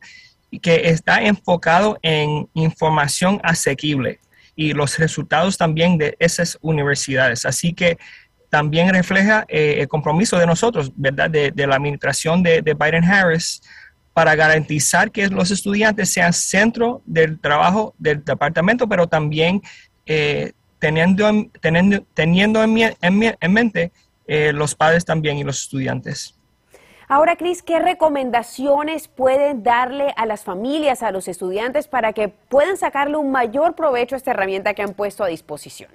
que 0.61 0.87
está 0.87 1.21
enfocado 1.21 1.99
en 2.01 2.47
información 2.53 3.41
asequible 3.43 4.21
y 4.55 4.71
los 4.71 4.97
resultados 4.97 5.57
también 5.57 5.97
de 5.97 6.15
esas 6.17 6.57
universidades. 6.61 7.45
Así 7.45 7.73
que 7.73 7.97
también 8.49 8.89
refleja 8.89 9.45
eh, 9.47 9.77
el 9.79 9.87
compromiso 9.87 10.37
de 10.37 10.45
nosotros, 10.45 10.91
¿verdad? 10.95 11.29
De, 11.29 11.51
la 11.67 11.75
administración 11.75 12.43
de, 12.43 12.61
Biden-Harris 12.61 13.61
para 14.13 14.35
garantizar 14.35 15.11
que 15.11 15.27
los 15.27 15.51
estudiantes 15.51 16.11
sean 16.11 16.33
centro 16.33 17.01
del 17.05 17.39
trabajo 17.39 17.93
del 17.97 18.23
departamento, 18.23 18.87
pero 18.87 19.07
también 19.07 19.61
eh, 20.05 20.53
teniendo, 20.79 21.29
teniendo, 21.61 22.05
teniendo 22.13 22.63
en, 22.63 23.53
mente 23.53 23.91
eh, 24.25 24.53
los 24.53 24.73
padres 24.75 25.05
también 25.05 25.37
y 25.37 25.43
los 25.43 25.61
estudiantes. 25.61 26.33
Ahora, 27.09 27.37
Cris, 27.37 27.63
¿qué 27.63 27.79
recomendaciones 27.79 29.07
pueden 29.07 29.63
darle 29.63 30.13
a 30.17 30.25
las 30.25 30.43
familias, 30.43 31.03
a 31.03 31.11
los 31.11 31.29
estudiantes, 31.29 31.87
para 31.87 32.11
que 32.11 32.27
puedan 32.27 32.75
sacarle 32.75 33.15
un 33.15 33.31
mayor 33.31 33.75
provecho 33.75 34.15
a 34.15 34.17
esta 34.17 34.31
herramienta 34.31 34.73
que 34.73 34.81
han 34.81 34.93
puesto 34.93 35.23
a 35.23 35.27
disposición? 35.27 35.89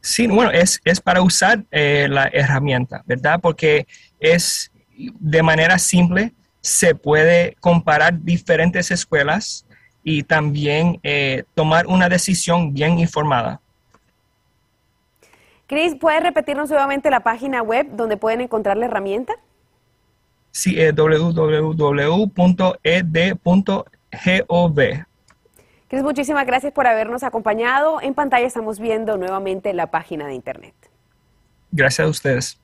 Sí, 0.00 0.26
bueno, 0.26 0.50
es, 0.50 0.80
es 0.84 1.00
para 1.00 1.22
usar 1.22 1.64
eh, 1.70 2.06
la 2.08 2.28
herramienta, 2.32 3.02
¿verdad? 3.06 3.40
Porque 3.40 3.86
es 4.20 4.70
de 4.96 5.42
manera 5.42 5.78
simple, 5.78 6.32
se 6.60 6.94
puede 6.94 7.56
comparar 7.60 8.22
diferentes 8.22 8.90
escuelas 8.90 9.66
y 10.02 10.22
también 10.22 10.98
eh, 11.02 11.44
tomar 11.54 11.86
una 11.86 12.08
decisión 12.08 12.72
bien 12.72 12.98
informada. 12.98 13.60
Cris, 15.66 15.94
¿puedes 15.94 16.22
repetirnos 16.22 16.70
nuevamente 16.70 17.10
la 17.10 17.20
página 17.20 17.62
web 17.62 17.88
donde 17.90 18.16
pueden 18.16 18.40
encontrar 18.40 18.78
la 18.78 18.86
herramienta? 18.86 19.34
Sí, 20.50 20.80
es 20.80 20.94
www.ed.gov. 20.94 21.58
Cris, 25.88 26.02
muchísimas 26.02 26.46
gracias 26.46 26.72
por 26.72 26.86
habernos 26.86 27.22
acompañado. 27.22 28.00
En 28.02 28.14
pantalla 28.14 28.46
estamos 28.46 28.78
viendo 28.78 29.16
nuevamente 29.16 29.72
la 29.72 29.90
página 29.90 30.26
de 30.26 30.34
internet. 30.34 30.74
Gracias 31.72 32.06
a 32.06 32.10
ustedes. 32.10 32.60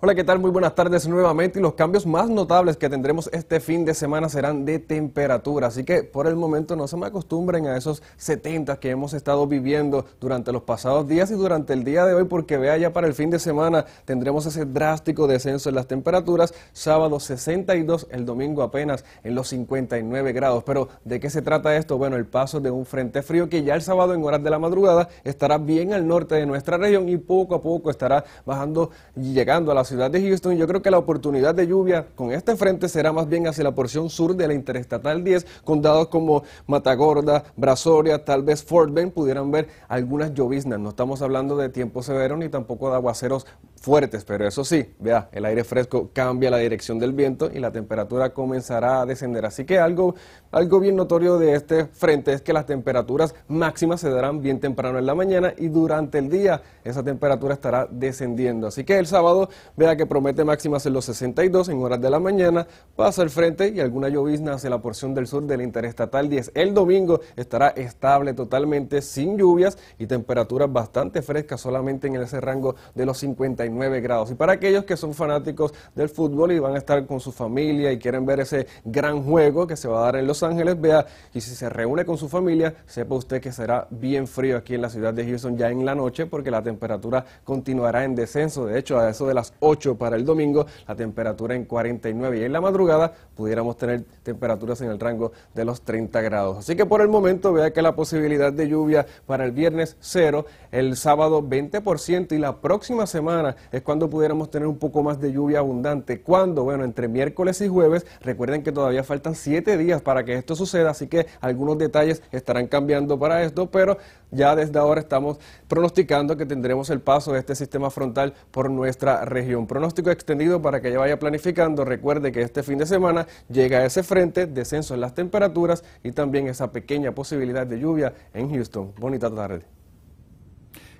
Hola, 0.00 0.14
¿qué 0.14 0.22
tal? 0.22 0.38
Muy 0.38 0.52
buenas 0.52 0.76
tardes 0.76 1.08
nuevamente 1.08 1.58
y 1.58 1.62
los 1.62 1.74
cambios 1.74 2.06
más 2.06 2.30
notables 2.30 2.76
que 2.76 2.88
tendremos 2.88 3.28
este 3.32 3.58
fin 3.58 3.84
de 3.84 3.94
semana 3.94 4.28
serán 4.28 4.64
de 4.64 4.78
temperatura, 4.78 5.66
así 5.66 5.82
que 5.82 6.04
por 6.04 6.28
el 6.28 6.36
momento 6.36 6.76
no 6.76 6.86
se 6.86 6.96
me 6.96 7.06
acostumbren 7.06 7.66
a 7.66 7.76
esos 7.76 8.00
70 8.16 8.78
que 8.78 8.90
hemos 8.90 9.12
estado 9.12 9.44
viviendo 9.48 10.06
durante 10.20 10.52
los 10.52 10.62
pasados 10.62 11.08
días 11.08 11.32
y 11.32 11.34
durante 11.34 11.72
el 11.72 11.82
día 11.82 12.06
de 12.06 12.14
hoy 12.14 12.26
porque 12.26 12.58
vea 12.58 12.76
ya 12.76 12.92
para 12.92 13.08
el 13.08 13.14
fin 13.14 13.28
de 13.28 13.40
semana 13.40 13.86
tendremos 14.04 14.46
ese 14.46 14.66
drástico 14.66 15.26
descenso 15.26 15.68
en 15.68 15.74
las 15.74 15.88
temperaturas, 15.88 16.54
sábado 16.72 17.18
62, 17.18 18.06
el 18.12 18.24
domingo 18.24 18.62
apenas 18.62 19.04
en 19.24 19.34
los 19.34 19.48
59 19.48 20.32
grados, 20.32 20.62
pero 20.62 20.90
¿de 21.04 21.18
qué 21.18 21.28
se 21.28 21.42
trata 21.42 21.76
esto? 21.76 21.98
Bueno, 21.98 22.14
el 22.14 22.26
paso 22.26 22.60
de 22.60 22.70
un 22.70 22.86
frente 22.86 23.20
frío 23.22 23.48
que 23.48 23.64
ya 23.64 23.74
el 23.74 23.82
sábado 23.82 24.14
en 24.14 24.22
horas 24.22 24.44
de 24.44 24.50
la 24.50 24.60
madrugada 24.60 25.08
estará 25.24 25.58
bien 25.58 25.92
al 25.92 26.06
norte 26.06 26.36
de 26.36 26.46
nuestra 26.46 26.76
región 26.76 27.08
y 27.08 27.16
poco 27.16 27.56
a 27.56 27.62
poco 27.62 27.90
estará 27.90 28.24
bajando 28.46 28.92
y 29.16 29.32
llegando 29.32 29.72
a 29.72 29.74
la 29.74 29.87
ciudad 29.88 30.10
de 30.10 30.20
Houston, 30.20 30.56
yo 30.56 30.66
creo 30.68 30.82
que 30.82 30.90
la 30.90 30.98
oportunidad 30.98 31.54
de 31.54 31.66
lluvia 31.66 32.06
con 32.14 32.30
este 32.30 32.54
frente 32.56 32.88
será 32.88 33.12
más 33.12 33.26
bien 33.26 33.48
hacia 33.48 33.64
la 33.64 33.74
porción 33.74 34.10
sur 34.10 34.36
de 34.36 34.46
la 34.46 34.52
Interestatal 34.54 35.24
10, 35.24 35.46
condados 35.64 36.08
como 36.08 36.42
Matagorda, 36.66 37.44
Brazoria, 37.56 38.24
tal 38.24 38.42
vez 38.42 38.62
Fort 38.62 38.92
Bend 38.92 39.12
pudieran 39.12 39.50
ver 39.50 39.68
algunas 39.88 40.34
lloviznas. 40.34 40.78
No 40.78 40.90
estamos 40.90 41.22
hablando 41.22 41.56
de 41.56 41.70
tiempo 41.70 42.02
severo 42.02 42.36
ni 42.36 42.50
tampoco 42.50 42.90
de 42.90 42.96
aguaceros 42.96 43.46
fuertes, 43.80 44.24
pero 44.24 44.46
eso 44.46 44.64
sí, 44.64 44.92
vea, 44.98 45.28
el 45.32 45.44
aire 45.44 45.64
fresco 45.64 46.10
cambia 46.12 46.50
la 46.50 46.58
dirección 46.58 46.98
del 46.98 47.12
viento 47.12 47.50
y 47.52 47.58
la 47.58 47.72
temperatura 47.72 48.34
comenzará 48.34 49.00
a 49.00 49.06
descender. 49.06 49.46
Así 49.46 49.64
que 49.64 49.78
algo, 49.78 50.14
algo 50.50 50.80
bien 50.80 50.96
notorio 50.96 51.38
de 51.38 51.54
este 51.54 51.86
frente 51.86 52.32
es 52.32 52.42
que 52.42 52.52
las 52.52 52.66
temperaturas 52.66 53.34
máximas 53.46 54.00
se 54.00 54.10
darán 54.10 54.42
bien 54.42 54.60
temprano 54.60 54.98
en 54.98 55.06
la 55.06 55.14
mañana 55.14 55.54
y 55.56 55.68
durante 55.68 56.18
el 56.18 56.28
día 56.28 56.60
esa 56.84 57.02
temperatura 57.02 57.54
estará 57.54 57.88
descendiendo. 57.90 58.66
Así 58.66 58.84
que 58.84 58.98
el 58.98 59.06
sábado, 59.06 59.48
vea 59.78 59.94
que 59.94 60.06
promete 60.06 60.42
máximas 60.44 60.84
en 60.86 60.92
los 60.92 61.04
62 61.04 61.68
en 61.68 61.80
horas 61.80 62.00
de 62.00 62.10
la 62.10 62.18
mañana, 62.18 62.66
pasa 62.96 63.22
el 63.22 63.30
frente 63.30 63.68
y 63.68 63.78
alguna 63.78 64.08
llovizna 64.08 64.54
hacia 64.54 64.70
la 64.70 64.82
porción 64.82 65.14
del 65.14 65.28
sur 65.28 65.44
del 65.44 65.62
Interestatal 65.62 66.28
10. 66.28 66.50
El 66.54 66.74
domingo 66.74 67.20
estará 67.36 67.68
estable 67.68 68.34
totalmente 68.34 69.00
sin 69.02 69.38
lluvias 69.38 69.78
y 69.96 70.08
temperaturas 70.08 70.72
bastante 70.72 71.22
frescas 71.22 71.60
solamente 71.60 72.08
en 72.08 72.16
ese 72.16 72.40
rango 72.40 72.74
de 72.96 73.06
los 73.06 73.18
50 73.18 73.66
grados. 74.00 74.32
Y 74.32 74.34
para 74.34 74.54
aquellos 74.54 74.84
que 74.84 74.96
son 74.96 75.14
fanáticos 75.14 75.72
del 75.94 76.08
fútbol 76.08 76.50
y 76.50 76.58
van 76.58 76.74
a 76.74 76.78
estar 76.78 77.06
con 77.06 77.20
su 77.20 77.30
familia 77.30 77.92
y 77.92 78.00
quieren 78.00 78.26
ver 78.26 78.40
ese 78.40 78.66
gran 78.84 79.22
juego 79.22 79.68
que 79.68 79.76
se 79.76 79.86
va 79.86 80.00
a 80.00 80.02
dar 80.06 80.16
en 80.16 80.26
Los 80.26 80.42
Ángeles, 80.42 80.80
vea, 80.80 81.06
y 81.32 81.40
si 81.40 81.54
se 81.54 81.68
reúne 81.68 82.04
con 82.04 82.18
su 82.18 82.28
familia, 82.28 82.74
sepa 82.86 83.14
usted 83.14 83.40
que 83.40 83.52
será 83.52 83.86
bien 83.90 84.26
frío 84.26 84.56
aquí 84.56 84.74
en 84.74 84.82
la 84.82 84.90
ciudad 84.90 85.14
de 85.14 85.24
Houston 85.24 85.56
ya 85.56 85.70
en 85.70 85.84
la 85.84 85.94
noche 85.94 86.26
porque 86.26 86.50
la 86.50 86.64
temperatura 86.64 87.24
continuará 87.44 88.02
en 88.02 88.16
descenso. 88.16 88.66
De 88.66 88.76
hecho, 88.76 88.98
a 88.98 89.10
eso 89.10 89.28
de 89.28 89.34
las 89.34 89.54
8 89.60 89.67
para 89.98 90.16
el 90.16 90.24
domingo, 90.24 90.66
la 90.86 90.96
temperatura 90.96 91.54
en 91.54 91.66
49 91.66 92.38
y 92.38 92.44
en 92.44 92.52
la 92.52 92.60
madrugada 92.60 93.12
pudiéramos 93.36 93.76
tener 93.76 94.02
temperaturas 94.22 94.80
en 94.80 94.90
el 94.90 94.98
rango 94.98 95.32
de 95.54 95.64
los 95.64 95.82
30 95.82 96.22
grados. 96.22 96.58
Así 96.58 96.74
que 96.74 96.86
por 96.86 97.02
el 97.02 97.08
momento 97.08 97.52
vea 97.52 97.70
que 97.70 97.82
la 97.82 97.94
posibilidad 97.94 98.50
de 98.50 98.66
lluvia 98.66 99.06
para 99.26 99.44
el 99.44 99.52
viernes 99.52 99.96
cero, 100.00 100.46
el 100.72 100.96
sábado 100.96 101.42
20% 101.42 102.32
y 102.32 102.38
la 102.38 102.56
próxima 102.56 103.06
semana 103.06 103.56
es 103.70 103.82
cuando 103.82 104.08
pudiéramos 104.08 104.50
tener 104.50 104.66
un 104.66 104.78
poco 104.78 105.02
más 105.02 105.20
de 105.20 105.32
lluvia 105.32 105.58
abundante. 105.58 106.22
¿Cuándo? 106.22 106.64
Bueno, 106.64 106.84
entre 106.84 107.06
miércoles 107.06 107.60
y 107.60 107.68
jueves. 107.68 108.06
Recuerden 108.22 108.62
que 108.62 108.72
todavía 108.72 109.04
faltan 109.04 109.34
siete 109.34 109.76
días 109.76 110.00
para 110.00 110.24
que 110.24 110.34
esto 110.34 110.56
suceda, 110.56 110.90
así 110.90 111.08
que 111.08 111.26
algunos 111.40 111.76
detalles 111.76 112.22
estarán 112.32 112.68
cambiando 112.68 113.18
para 113.18 113.42
esto, 113.42 113.70
pero 113.70 113.98
ya 114.30 114.54
desde 114.56 114.78
ahora 114.78 115.00
estamos 115.00 115.38
pronosticando 115.68 116.36
que 116.36 116.46
tendremos 116.46 116.90
el 116.90 117.00
paso 117.00 117.32
de 117.32 117.38
este 117.38 117.54
sistema 117.54 117.90
frontal 117.90 118.34
por 118.50 118.70
nuestra 118.70 119.24
región. 119.24 119.57
Pronóstico 119.66 120.10
extendido 120.10 120.62
para 120.62 120.80
que 120.80 120.90
ya 120.90 120.98
vaya 120.98 121.18
planificando. 121.18 121.84
Recuerde 121.84 122.32
que 122.32 122.42
este 122.42 122.62
fin 122.62 122.78
de 122.78 122.86
semana 122.86 123.26
llega 123.48 123.84
ese 123.84 124.02
frente, 124.02 124.46
descenso 124.46 124.94
en 124.94 125.00
las 125.00 125.14
temperaturas 125.14 125.84
y 126.02 126.12
también 126.12 126.46
esa 126.46 126.72
pequeña 126.72 127.12
posibilidad 127.12 127.66
de 127.66 127.80
lluvia 127.80 128.14
en 128.34 128.50
Houston. 128.50 128.92
Bonita 128.98 129.34
tarde. 129.34 129.77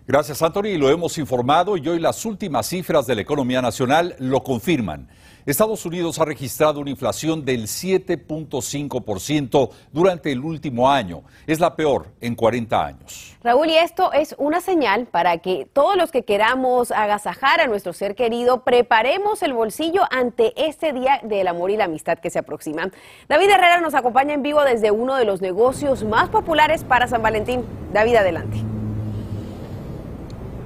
Gracias, 0.09 0.40
Anthony. 0.40 0.79
Lo 0.79 0.88
hemos 0.88 1.18
informado 1.18 1.77
y 1.77 1.87
hoy 1.87 2.01
las 2.01 2.25
últimas 2.25 2.66
cifras 2.66 3.07
de 3.07 3.14
la 3.14 3.21
economía 3.21 3.61
nacional 3.61 4.16
lo 4.18 4.42
confirman. 4.42 5.07
Estados 5.44 5.85
Unidos 5.85 6.18
ha 6.18 6.25
registrado 6.25 6.81
una 6.81 6.88
inflación 6.88 7.44
del 7.44 7.64
7.5% 7.64 9.71
durante 9.92 10.33
el 10.33 10.40
último 10.40 10.90
año. 10.90 11.25
Es 11.47 11.61
la 11.61 11.77
peor 11.77 12.07
en 12.23 12.35
40 12.35 12.87
años. 12.87 13.37
Raúl, 13.42 13.68
y 13.68 13.77
esto 13.77 14.11
es 14.14 14.35
una 14.38 14.62
señal 14.62 15.05
para 15.05 15.37
que 15.38 15.68
todos 15.71 15.99
los 15.99 16.11
que 16.11 16.23
queramos 16.23 16.90
agasajar 16.90 17.61
a 17.61 17.66
nuestro 17.66 17.92
ser 17.92 18.14
querido, 18.14 18.64
preparemos 18.64 19.42
el 19.42 19.53
bolsillo 19.53 20.05
ante 20.11 20.55
este 20.57 20.94
día 20.94 21.21
del 21.23 21.49
amor 21.49 21.71
y 21.71 21.77
la 21.77 21.85
amistad 21.85 22.16
que 22.16 22.31
se 22.31 22.38
aproxima. 22.38 22.90
David 23.29 23.51
Herrera 23.51 23.83
nos 23.83 23.92
acompaña 23.92 24.33
en 24.33 24.40
vivo 24.40 24.62
desde 24.62 24.90
uno 24.90 25.16
de 25.16 25.27
los 25.27 25.42
negocios 25.42 26.03
más 26.03 26.31
populares 26.31 26.83
para 26.83 27.09
San 27.09 27.21
Valentín. 27.21 27.62
David, 27.92 28.14
adelante. 28.14 28.78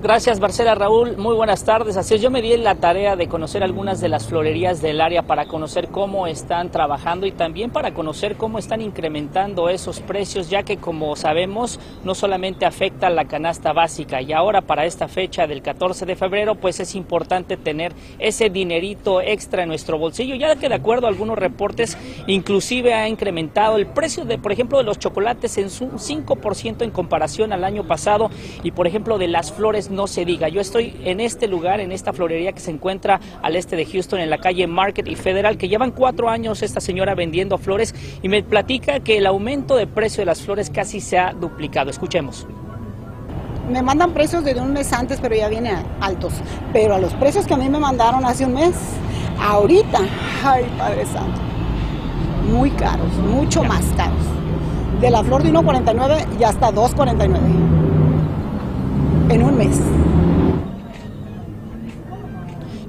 Gracias, 0.03 0.41
Marcela 0.41 0.75
Raúl. 0.75 1.17
Muy 1.17 1.37
buenas 1.37 1.63
tardes. 1.63 1.97
Así 1.97 2.17
es, 2.17 2.21
yo 2.21 2.29
me 2.29 2.43
di 2.43 2.57
la 2.57 2.75
tarea 2.75 3.15
de 3.15 3.29
conocer 3.29 3.63
algunas 3.63 4.01
de 4.01 4.09
las 4.09 4.27
florerías 4.27 4.83
del 4.83 5.01
área 5.01 5.23
para 5.23 5.47
conocer 5.47 5.91
cómo 5.91 6.27
están 6.27 6.73
trabajando 6.73 7.25
y 7.25 7.31
también 7.31 7.71
para 7.71 7.95
conocer 7.95 8.35
cómo 8.35 8.59
están 8.59 8.81
incrementando 8.81 9.69
esos 9.69 10.01
precios, 10.01 10.51
ya 10.51 10.65
que 10.65 10.79
como 10.79 11.15
sabemos, 11.15 11.79
no 12.03 12.17
solamente 12.17 12.67
afecta 12.67 13.11
la 13.11 13.27
canasta 13.27 13.73
básica 13.73 14.21
y 14.21 14.33
ahora 14.33 14.63
para 14.63 14.87
esta 14.87 15.07
fecha 15.07 15.47
del 15.47 15.63
14 15.63 16.05
de 16.05 16.17
febrero, 16.17 16.57
pues 16.57 16.81
es 16.81 16.97
importante 16.97 17.57
tener 17.57 17.93
ese 18.19 18.51
dinerito 18.51 19.21
extra 19.21 19.63
en 19.63 19.69
nuestro 19.69 19.99
bolsillo, 19.99 20.35
ya 20.35 20.57
que 20.57 20.69
de 20.69 20.75
acuerdo 20.75 21.07
a 21.07 21.11
algunos 21.11 21.39
reportes, 21.39 21.97
inclusive 22.27 22.93
ha 22.93 23.09
incrementado 23.09 23.77
el 23.77 23.87
precio 23.87 24.25
de, 24.25 24.37
por 24.37 24.51
ejemplo, 24.51 24.79
de 24.79 24.85
los 24.85 24.99
chocolates 24.99 25.59
en 25.59 25.67
un 25.67 25.99
5% 25.99 26.83
en 26.83 26.91
comparación 26.91 27.53
al 27.53 27.63
año 27.63 27.85
pasado 27.87 28.31
y, 28.65 28.73
por 28.73 28.89
ejemplo, 28.89 29.17
de 29.17 29.29
las 29.29 29.53
flores 29.53 29.92
no 29.93 30.07
se 30.07 30.25
diga. 30.25 30.49
Yo 30.49 30.61
estoy 30.61 30.97
en 31.05 31.21
este 31.21 31.47
lugar, 31.47 31.81
en 31.81 31.93
esta 31.93 32.13
florería 32.13 32.53
que 32.53 32.61
se 32.61 32.71
encuentra 32.71 33.21
al 33.43 33.57
este 33.57 33.77
de 33.77 33.87
Houston, 33.87 34.21
en 34.21 34.31
la 34.31 34.39
calle 34.39 34.67
Market 34.67 35.07
y 35.09 35.15
Federal, 35.15 35.57
que 35.57 35.69
llevan 35.69 35.93
cuatro 35.93 36.29
años 36.29 36.63
esta 36.63 36.81
señora 36.81 37.15
vendiendo 37.15 37.59
flores 37.59 37.95
y 38.23 38.29
me 38.29 38.43
platica 38.43 39.01
que 39.01 39.19
el 39.19 39.27
aumento 39.27 39.77
de 39.77 39.87
precio 39.87 40.23
de 40.23 40.27
las 40.27 40.43
flores 40.43 40.71
casi 40.71 41.01
se 41.01 41.19
ha 41.19 41.33
duplicado. 41.33 41.91
Escuchemos. 41.91 42.47
Me 43.71 43.81
mandan 43.81 44.13
precios 44.13 44.45
de 44.45 44.55
un 44.55 44.73
mes 44.73 44.93
antes, 44.93 45.21
pero 45.21 45.37
ya 45.37 45.49
vienen 45.49 45.77
altos. 46.01 46.33
Pero 46.73 46.95
a 46.95 46.99
los 46.99 47.13
precios 47.15 47.47
que 47.47 47.55
a 47.55 47.57
mí 47.57 47.69
me 47.69 47.79
mandaron 47.79 48.25
hace 48.25 48.45
un 48.45 48.55
mes, 48.55 48.75
ahorita, 49.41 50.01
ay 50.45 50.65
Padre 50.77 51.07
Santo, 51.07 51.41
muy 52.51 52.71
caros, 52.71 53.13
mucho 53.19 53.63
más 53.63 53.85
caros. 53.97 54.19
De 55.01 55.11
la 55.11 55.23
flor 55.25 55.43
de 55.43 55.53
1.49 55.53 56.41
y 56.41 56.45
hasta 56.45 56.71
2.49 56.71 57.62
en 59.29 59.43
un 59.43 59.57
mes. 59.57 59.81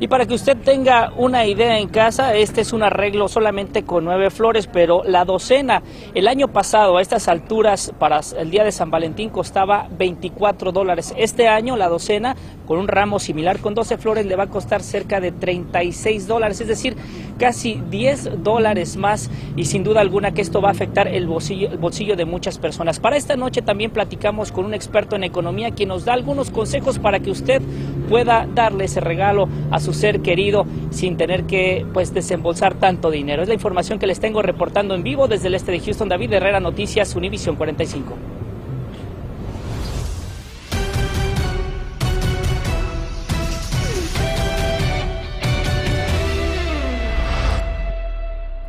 Y 0.04 0.10
para 0.10 0.26
que 0.26 0.34
usted 0.34 0.58
tenga 0.58 1.14
una 1.16 1.46
idea 1.46 1.80
en 1.80 1.88
casa, 1.88 2.36
este 2.36 2.60
es 2.60 2.74
un 2.74 2.84
arreglo 2.84 3.30
solamente 3.30 3.84
con 3.84 4.04
nueve 4.04 4.32
flores, 4.32 4.68
pero 4.68 5.02
la 5.06 5.24
docena 5.24 5.82
el 6.14 6.28
año 6.28 6.50
pasado 6.50 6.98
a 6.98 7.02
estas 7.02 7.30
alturas 7.30 7.94
para 8.00 8.20
el 8.38 8.52
día 8.52 8.66
de 8.66 8.74
San 8.74 8.92
Valentín 8.92 9.30
costaba 9.30 9.88
24 9.98 10.74
dólares. 10.74 11.14
Este 11.16 11.48
año 11.48 11.78
la 11.78 11.88
docena 11.88 12.36
con 12.68 12.80
un 12.80 12.90
ramo 12.90 13.18
similar 13.18 13.60
con 13.60 13.76
12 13.76 13.98
flores 13.98 14.26
le 14.26 14.36
va 14.36 14.44
a 14.44 14.50
costar 14.50 14.84
cerca 14.84 15.22
de 15.22 15.32
36 15.32 16.28
dólares, 16.28 16.60
es 16.60 16.68
decir, 16.68 16.98
casi 17.38 17.82
10 17.90 18.44
dólares 18.44 18.98
más 18.98 19.30
y 19.56 19.66
sin 19.66 19.84
duda 19.84 20.02
alguna 20.02 20.34
que 20.34 20.42
esto 20.42 20.62
va 20.62 20.70
a 20.70 20.72
afectar 20.72 21.08
el 21.08 21.28
bolsillo, 21.28 21.70
el 21.72 21.78
bolsillo 21.78 22.16
de 22.16 22.26
muchas 22.26 22.58
personas. 22.58 23.00
Para 23.00 23.18
esta 23.18 23.36
noche 23.36 23.62
también 23.62 23.92
platicamos 23.92 24.52
con 24.52 24.66
un 24.66 24.74
experto 24.74 25.16
en 25.16 25.24
economía 25.24 25.72
quien 25.72 25.90
nos 25.90 26.06
da 26.06 26.14
algunos 26.14 26.50
consejos 26.50 27.00
para 27.00 27.20
que 27.20 27.32
usted 27.32 27.62
pueda 28.10 28.48
darle 28.54 28.86
ese 28.86 29.00
regalo 29.00 29.48
a 29.72 29.80
su 29.80 29.94
ser 29.94 30.22
querido 30.22 30.66
sin 30.92 31.18
tener 31.18 31.44
que 31.46 31.86
pues 31.94 32.14
desembolsar 32.14 32.76
tanto 32.76 33.12
dinero. 33.12 33.42
Es 33.42 33.48
la 33.48 33.56
información 33.56 34.00
que 34.00 34.08
les 34.08 34.20
tengo 34.20 34.42
reportando 34.42 34.96
en 34.96 35.04
vivo 35.04 35.28
desde 35.28 35.48
el 35.48 35.56
este 35.56 35.72
de 35.72 35.80
Houston. 35.80 36.10
David 36.10 36.34
Herrera, 36.34 36.60
Noticias, 36.60 37.16
Univision 37.16 37.56
45. 37.56 38.43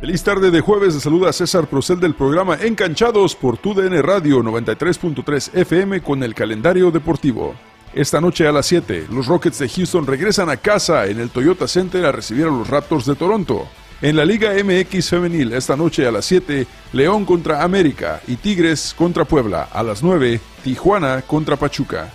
Feliz 0.05 0.21
tarde 0.21 0.51
de 0.51 0.61
jueves, 0.61 0.93
le 0.93 0.99
saluda 0.99 1.33
César 1.33 1.65
Procel 1.65 1.99
del 1.99 2.13
programa 2.13 2.59
Encanchados 2.61 3.35
por 3.35 3.57
TUDN 3.57 4.03
Radio 4.03 4.43
93.3 4.43 5.55
FM 5.55 6.01
con 6.01 6.21
el 6.21 6.35
calendario 6.35 6.91
deportivo. 6.91 7.55
Esta 7.91 8.21
noche 8.21 8.47
a 8.47 8.51
las 8.51 8.67
7, 8.67 9.07
los 9.09 9.25
Rockets 9.25 9.57
de 9.57 9.67
Houston 9.67 10.05
regresan 10.05 10.51
a 10.51 10.57
casa 10.57 11.07
en 11.07 11.19
el 11.19 11.31
Toyota 11.31 11.67
Center 11.67 12.05
a 12.05 12.11
recibir 12.11 12.45
a 12.45 12.51
los 12.51 12.67
Raptors 12.67 13.07
de 13.07 13.15
Toronto. 13.15 13.67
En 13.99 14.15
la 14.15 14.25
Liga 14.25 14.51
MX 14.53 15.09
Femenil, 15.09 15.53
esta 15.53 15.75
noche 15.75 16.05
a 16.05 16.11
las 16.11 16.25
7, 16.25 16.67
León 16.93 17.25
contra 17.25 17.63
América 17.63 18.21
y 18.27 18.35
Tigres 18.35 18.93
contra 18.95 19.25
Puebla. 19.25 19.69
A 19.73 19.81
las 19.81 20.03
9, 20.03 20.39
Tijuana 20.63 21.23
contra 21.23 21.55
Pachuca. 21.55 22.13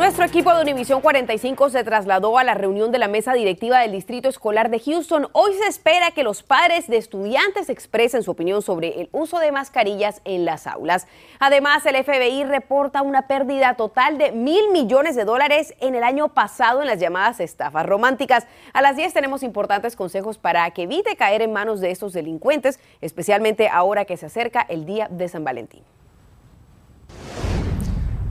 Nuestro 0.00 0.24
equipo 0.24 0.54
de 0.54 0.62
Univisión 0.62 1.02
45 1.02 1.68
se 1.68 1.84
trasladó 1.84 2.38
a 2.38 2.42
la 2.42 2.54
reunión 2.54 2.90
de 2.90 2.98
la 2.98 3.06
mesa 3.06 3.34
directiva 3.34 3.80
del 3.80 3.92
Distrito 3.92 4.30
Escolar 4.30 4.70
de 4.70 4.80
Houston. 4.80 5.28
Hoy 5.32 5.52
se 5.52 5.68
espera 5.68 6.10
que 6.12 6.22
los 6.22 6.42
padres 6.42 6.88
de 6.88 6.96
estudiantes 6.96 7.68
expresen 7.68 8.22
su 8.22 8.30
opinión 8.30 8.62
sobre 8.62 8.98
el 9.02 9.10
uso 9.12 9.38
de 9.40 9.52
mascarillas 9.52 10.22
en 10.24 10.46
las 10.46 10.66
aulas. 10.66 11.06
Además, 11.38 11.84
el 11.84 12.02
FBI 12.02 12.44
reporta 12.44 13.02
una 13.02 13.26
pérdida 13.26 13.74
total 13.74 14.16
de 14.16 14.32
mil 14.32 14.70
millones 14.72 15.16
de 15.16 15.26
dólares 15.26 15.74
en 15.80 15.94
el 15.94 16.02
año 16.02 16.28
pasado 16.28 16.80
en 16.80 16.86
las 16.86 16.98
llamadas 16.98 17.38
estafas 17.38 17.84
románticas. 17.84 18.46
A 18.72 18.80
las 18.80 18.96
10 18.96 19.12
tenemos 19.12 19.42
importantes 19.42 19.96
consejos 19.96 20.38
para 20.38 20.70
que 20.70 20.84
evite 20.84 21.14
caer 21.16 21.42
en 21.42 21.52
manos 21.52 21.78
de 21.82 21.90
estos 21.90 22.14
delincuentes, 22.14 22.80
especialmente 23.02 23.68
ahora 23.68 24.06
que 24.06 24.16
se 24.16 24.24
acerca 24.24 24.64
el 24.66 24.86
día 24.86 25.08
de 25.10 25.28
San 25.28 25.44
Valentín. 25.44 25.82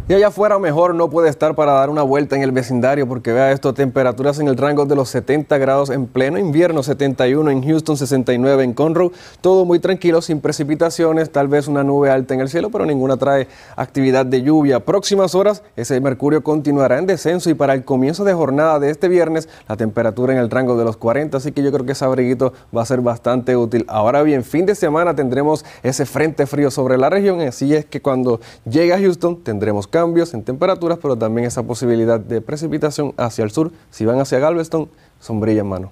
Y 0.09 0.13
allá 0.15 0.29
afuera 0.29 0.57
mejor 0.57 0.95
no 0.95 1.07
puede 1.11 1.29
estar 1.29 1.53
para 1.53 1.73
dar 1.73 1.91
una 1.91 2.01
vuelta 2.01 2.35
en 2.35 2.41
el 2.41 2.51
vecindario 2.51 3.07
porque 3.07 3.31
vea 3.31 3.51
esto, 3.51 3.75
temperaturas 3.75 4.39
en 4.39 4.47
el 4.47 4.57
rango 4.57 4.87
de 4.87 4.95
los 4.95 5.09
70 5.09 5.55
grados 5.59 5.91
en 5.91 6.07
pleno 6.07 6.39
invierno, 6.39 6.81
71 6.81 7.51
en 7.51 7.63
Houston, 7.63 7.95
69 7.95 8.63
en 8.63 8.73
Conroe, 8.73 9.11
todo 9.39 9.65
muy 9.65 9.77
tranquilo, 9.77 10.23
sin 10.23 10.41
precipitaciones, 10.41 11.31
tal 11.31 11.47
vez 11.47 11.67
una 11.67 11.83
nube 11.83 12.09
alta 12.09 12.33
en 12.33 12.39
el 12.39 12.49
cielo, 12.49 12.71
pero 12.71 12.87
ninguna 12.87 13.17
trae 13.17 13.47
actividad 13.75 14.25
de 14.25 14.41
lluvia. 14.41 14.79
Próximas 14.79 15.35
horas 15.35 15.61
ese 15.75 16.01
mercurio 16.01 16.41
continuará 16.41 16.97
en 16.97 17.05
descenso 17.05 17.51
y 17.51 17.53
para 17.53 17.75
el 17.75 17.85
comienzo 17.85 18.23
de 18.23 18.33
jornada 18.33 18.79
de 18.79 18.89
este 18.89 19.09
viernes 19.09 19.47
la 19.67 19.77
temperatura 19.77 20.33
en 20.33 20.39
el 20.39 20.49
rango 20.49 20.75
de 20.75 20.85
los 20.85 20.97
40, 20.97 21.37
así 21.37 21.51
que 21.51 21.61
yo 21.61 21.71
creo 21.71 21.85
que 21.85 21.91
ese 21.91 22.05
abriguito 22.05 22.51
va 22.75 22.81
a 22.81 22.85
ser 22.87 23.01
bastante 23.01 23.55
útil. 23.55 23.85
Ahora 23.87 24.23
bien, 24.23 24.43
fin 24.43 24.65
de 24.65 24.73
semana 24.73 25.15
tendremos 25.15 25.63
ese 25.83 26.07
frente 26.07 26.47
frío 26.47 26.71
sobre 26.71 26.97
la 26.97 27.11
región, 27.11 27.41
así 27.41 27.75
es 27.75 27.85
que 27.85 28.01
cuando 28.01 28.39
llegue 28.67 28.91
a 28.91 28.97
Houston 28.97 29.43
tendremos 29.43 29.85
cambios 29.99 30.33
en 30.33 30.43
temperaturas, 30.43 30.97
pero 31.01 31.17
también 31.17 31.45
esa 31.45 31.63
posibilidad 31.63 32.19
de 32.19 32.39
precipitación 32.41 33.13
hacia 33.17 33.43
el 33.43 33.51
sur. 33.51 33.71
Si 33.89 34.05
van 34.05 34.19
hacia 34.19 34.39
Galveston, 34.39 34.89
sombrilla 35.19 35.61
en 35.61 35.67
mano. 35.67 35.91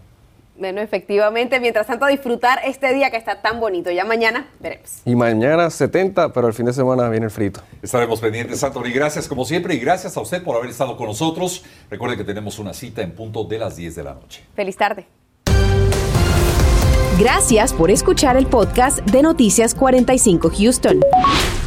Bueno, 0.58 0.82
efectivamente, 0.82 1.60
mientras 1.60 1.86
tanto 1.86 2.08
disfrutar 2.08 2.60
este 2.66 2.94
día 2.94 3.12
que 3.12 3.18
está 3.18 3.42
tan 3.42 3.60
bonito. 3.60 3.92
Ya 3.92 4.06
mañana 4.06 4.48
veremos. 4.60 5.02
Y 5.06 5.14
mañana 5.16 5.70
70, 5.70 6.34
pero 6.34 6.48
el 6.48 6.54
fin 6.54 6.66
de 6.66 6.74
semana 6.74 7.08
viene 7.10 7.26
el 7.26 7.32
frito. 7.32 7.62
Estaremos 7.82 8.20
pendientes, 8.20 8.64
Anthony. 8.64 8.92
Gracias 8.94 9.28
como 9.28 9.46
siempre 9.46 9.76
y 9.76 9.80
gracias 9.80 10.18
a 10.18 10.22
usted 10.22 10.42
por 10.42 10.56
haber 10.56 10.70
estado 10.70 10.96
con 10.96 11.08
nosotros. 11.08 11.64
Recuerde 11.92 12.18
que 12.18 12.24
tenemos 12.24 12.58
una 12.60 12.74
cita 12.74 13.02
en 13.02 13.12
punto 13.12 13.44
de 13.44 13.60
las 13.60 13.76
10 13.76 13.96
de 13.96 14.04
la 14.04 14.14
noche. 14.14 14.44
Feliz 14.56 14.78
tarde. 14.78 15.06
Gracias 17.20 17.74
por 17.74 17.92
escuchar 17.92 18.38
el 18.38 18.48
podcast 18.48 19.00
de 19.00 19.22
Noticias 19.22 19.76
45 19.76 20.52
Houston. 20.58 21.02